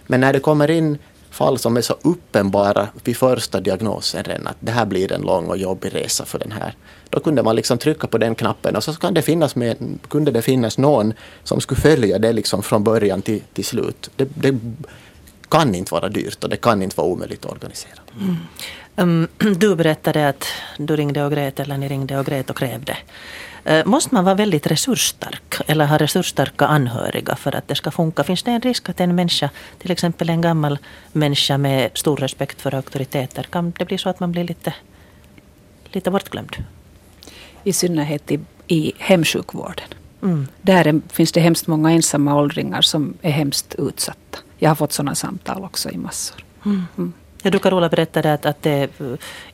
[0.07, 0.97] Men när det kommer in
[1.35, 5.45] fall som är så uppenbara vid första diagnosen redan att det här blir en lång
[5.47, 6.75] och jobbig resa för den här.
[7.09, 10.31] Då kunde man liksom trycka på den knappen och så kan det finnas med, kunde
[10.31, 11.13] det finnas någon
[11.43, 14.09] som skulle följa det liksom från början till, till slut.
[14.15, 14.59] Det, det
[15.49, 17.99] kan inte vara dyrt och det kan inte vara omöjligt att organisera.
[18.21, 18.37] Mm.
[18.95, 19.27] Um,
[19.57, 20.45] du berättade att
[20.77, 22.97] du ringde och grät eller ni ringde och grät och krävde.
[23.69, 28.23] Uh, måste man vara väldigt resursstark eller ha resursstarka anhöriga för att det ska funka?
[28.23, 30.79] Finns det en risk att en människa, till exempel en gammal
[31.11, 34.73] människa med stor respekt för auktoriteter, kan det bli så att man blir lite,
[35.85, 36.55] lite bortglömd?
[37.63, 39.87] I synnerhet i, i hemsjukvården.
[40.21, 40.47] Mm.
[40.61, 44.39] Där är, finns det hemskt många ensamma åldringar som är hemskt utsatta.
[44.65, 46.43] Jag har fått sådana samtal också i massor.
[46.65, 46.83] Mm.
[46.97, 47.13] Mm.
[47.41, 48.89] Ja, du Carola berättade att, att det,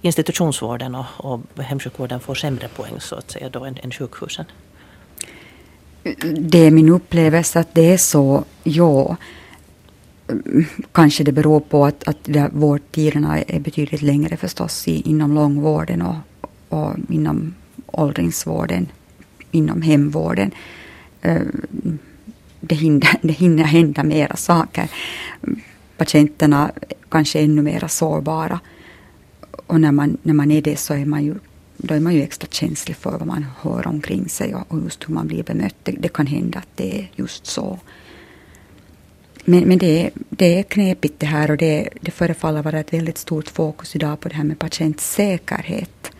[0.01, 4.45] institutionsvården och, och hemsjukvården får sämre poäng så att säga då än, än sjukhusen.
[6.39, 9.15] Det är min upplevelse att det är så, ja.
[10.91, 16.15] Kanske det beror på att, att vårdtiderna är betydligt längre förstås i, inom långvården och,
[16.69, 17.53] och inom
[17.85, 18.87] åldringsvården,
[19.51, 20.51] inom hemvården.
[22.61, 24.89] Det hinner, det hinner hända mera saker
[26.01, 26.71] patienterna
[27.09, 28.59] kanske är ännu mera sårbara.
[29.67, 31.35] Och när man, när man är det så är man ju
[31.77, 35.13] då är man ju extra känslig för vad man hör omkring sig och, just hur
[35.13, 35.75] man blir bemött.
[35.83, 37.79] Det, det, kan hända att det är just så.
[39.45, 42.93] Men, men det, är, det är knepigt det här och det, det förefaller vara ett
[42.93, 46.11] väldigt stort fokus idag på det här med patientsäkerhet.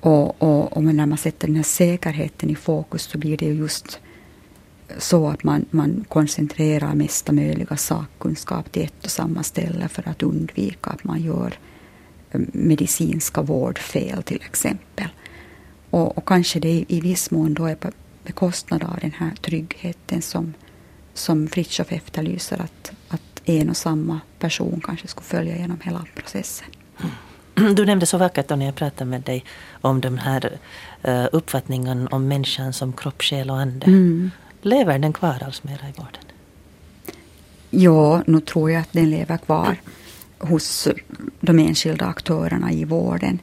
[0.00, 4.00] Och, och, och när man sätter den här säkerheten i fokus så blir det just
[4.98, 10.22] så att man, man koncentrerar mesta möjliga sakkunskap till ett och samma ställe för att
[10.22, 11.54] undvika att man gör
[12.30, 15.08] eh, medicinska vårdfel till exempel.
[15.90, 17.90] Och, och kanske det i viss mån då är på
[18.24, 20.54] bekostnad av den här tryggheten som,
[21.14, 26.66] som Fritiof efterlyser, att, att en och samma person kanske skulle följa genom hela processen.
[27.74, 29.44] Du nämnde så vackert då när jag pratade med dig
[29.80, 30.58] om den här
[31.08, 33.86] uh, uppfattningen om människan som kropp, själ och ande.
[33.86, 34.30] Mm.
[34.62, 36.24] Lever den kvar alls mera i vården?
[37.70, 39.76] Ja, nu tror jag att den lever kvar
[40.38, 40.88] hos
[41.40, 43.38] de enskilda aktörerna i vården.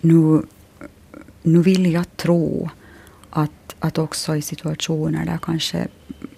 [0.00, 0.42] Nu,
[1.42, 2.70] nu vill jag tro
[3.30, 5.88] att, att också i situationer där kanske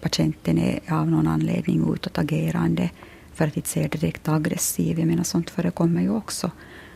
[0.01, 2.91] patienten är av någon anledning utåtagerande
[3.35, 4.99] för att inte säga direkt aggressiv.
[4.99, 6.51] Jag menar sånt förekommer ju också.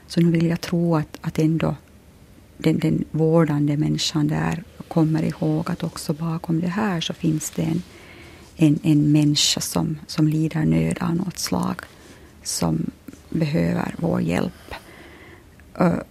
[0.07, 1.77] Så nu vill jag tro att, att ändå
[2.59, 7.63] den, den vårdande människan där kommer ihåg att också bakom det här så finns det
[7.63, 7.83] en,
[8.57, 11.81] en, en människa som, som lider nöd av något slag,
[12.43, 12.91] som
[13.31, 14.75] behöver vår hjälp.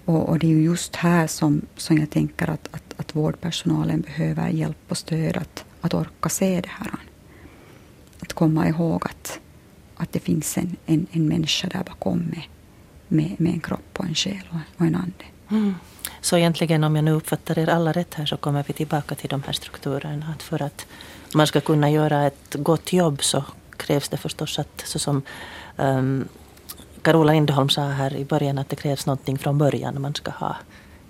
[0.06, 4.02] Och, och, det är ju just här som, som jag tänker att, att, att vårdpersonalen
[4.02, 7.00] behöver hjälp och stöd att, att orka se det här.
[8.20, 9.40] Att komma ihåg att,
[9.96, 12.44] att det finns en, en, en människa där bakom med,
[13.08, 15.26] med, med en kropp och en själ och, och en ande.
[15.50, 15.74] Mm.
[16.22, 19.30] Så egentligen om jag nu uppfattar er alla rätt här så kommer vi tillbaka till
[19.30, 20.34] de här strukturerna.
[20.36, 20.86] Att för att
[21.34, 23.44] man ska kunna göra ett gott jobb så
[23.78, 25.22] krävs det förstås att så som
[25.78, 26.28] um,
[27.02, 30.02] Carola Lindholm sa här i början att det krävs någonting från början.
[30.02, 30.56] Man ska ha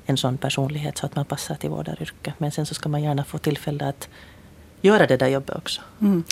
[0.05, 2.33] en sån personlighet så att man passar till vårdaryrket.
[2.37, 4.09] Men sen så ska man gärna få tillfälle att
[4.85, 5.81] göra det där jobbet också.
[6.01, 6.23] Mm.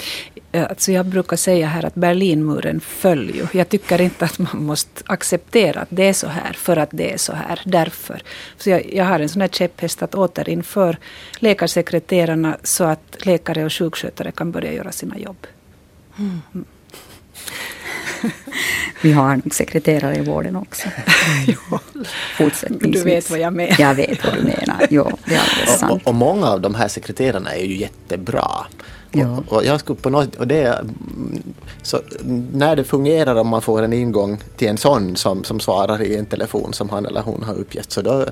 [0.51, 3.47] Alltså jag brukar säga här att Berlinmuren föll ju.
[3.53, 7.13] Jag tycker inte att man måste acceptera att det är så här för att det
[7.13, 7.61] är så här.
[7.65, 8.21] Därför.
[8.57, 10.97] Så jag, jag har en sån här käpphäst att återinför
[11.39, 15.47] läkarsekreterarna så att läkare och sjukskötare kan börja göra sina jobb.
[16.19, 16.65] Mm.
[19.01, 20.87] Vi har en sekreterare i vården också.
[22.37, 23.03] Fortsättningsvis.
[23.03, 23.75] Du vet vad jag menar.
[23.79, 24.87] Jag vet vad du menar.
[24.89, 25.91] Jo, det är alldeles sant.
[25.91, 28.65] Och, och, många av de här sekreterarna är ju jättebra.
[29.11, 29.27] Ja.
[29.37, 30.85] Och, och, jag skulle på något, och det,
[31.81, 32.01] så
[32.51, 36.17] när det fungerar om man får en ingång till en sån som, som svarar i
[36.17, 38.25] en telefon som han eller hon har uppgett så då,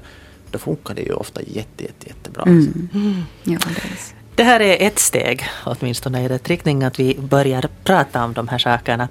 [0.51, 2.43] då funkar det ju ofta jätte, jätte, jättebra.
[2.43, 2.89] Mm.
[2.93, 3.23] Mm.
[3.43, 3.97] Ja, det, är.
[4.35, 8.47] det här är ett steg åtminstone i rätt riktning att vi börjar prata om de
[8.47, 9.07] här sakerna.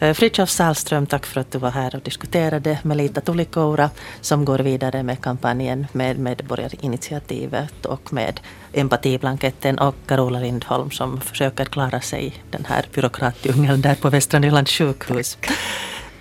[0.00, 2.78] Eh, Fritiof Salström, tack för att du var här och diskuterade.
[2.82, 3.90] Melita Tulikoura
[4.20, 8.40] som går vidare med kampanjen med medborgarinitiativet och med
[8.72, 14.40] empatiblanketten och Carola Lindholm som försöker klara sig i den här byråkratdjungeln där på Västra
[14.40, 15.38] Nylands sjukhus.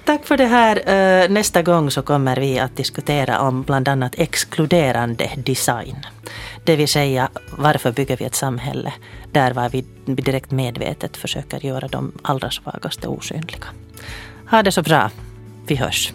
[0.06, 0.90] Tack för det här.
[0.90, 5.96] Eh, nästa gång så kommer vi att diskutera om bland annat exkluderande design.
[6.70, 8.94] Det vill säga, varför bygger vi ett samhälle
[9.32, 13.68] där var vi direkt medvetet försöker göra de allra svagaste osynliga.
[14.50, 15.12] Ha det så bra.
[15.68, 16.14] Vi hörs.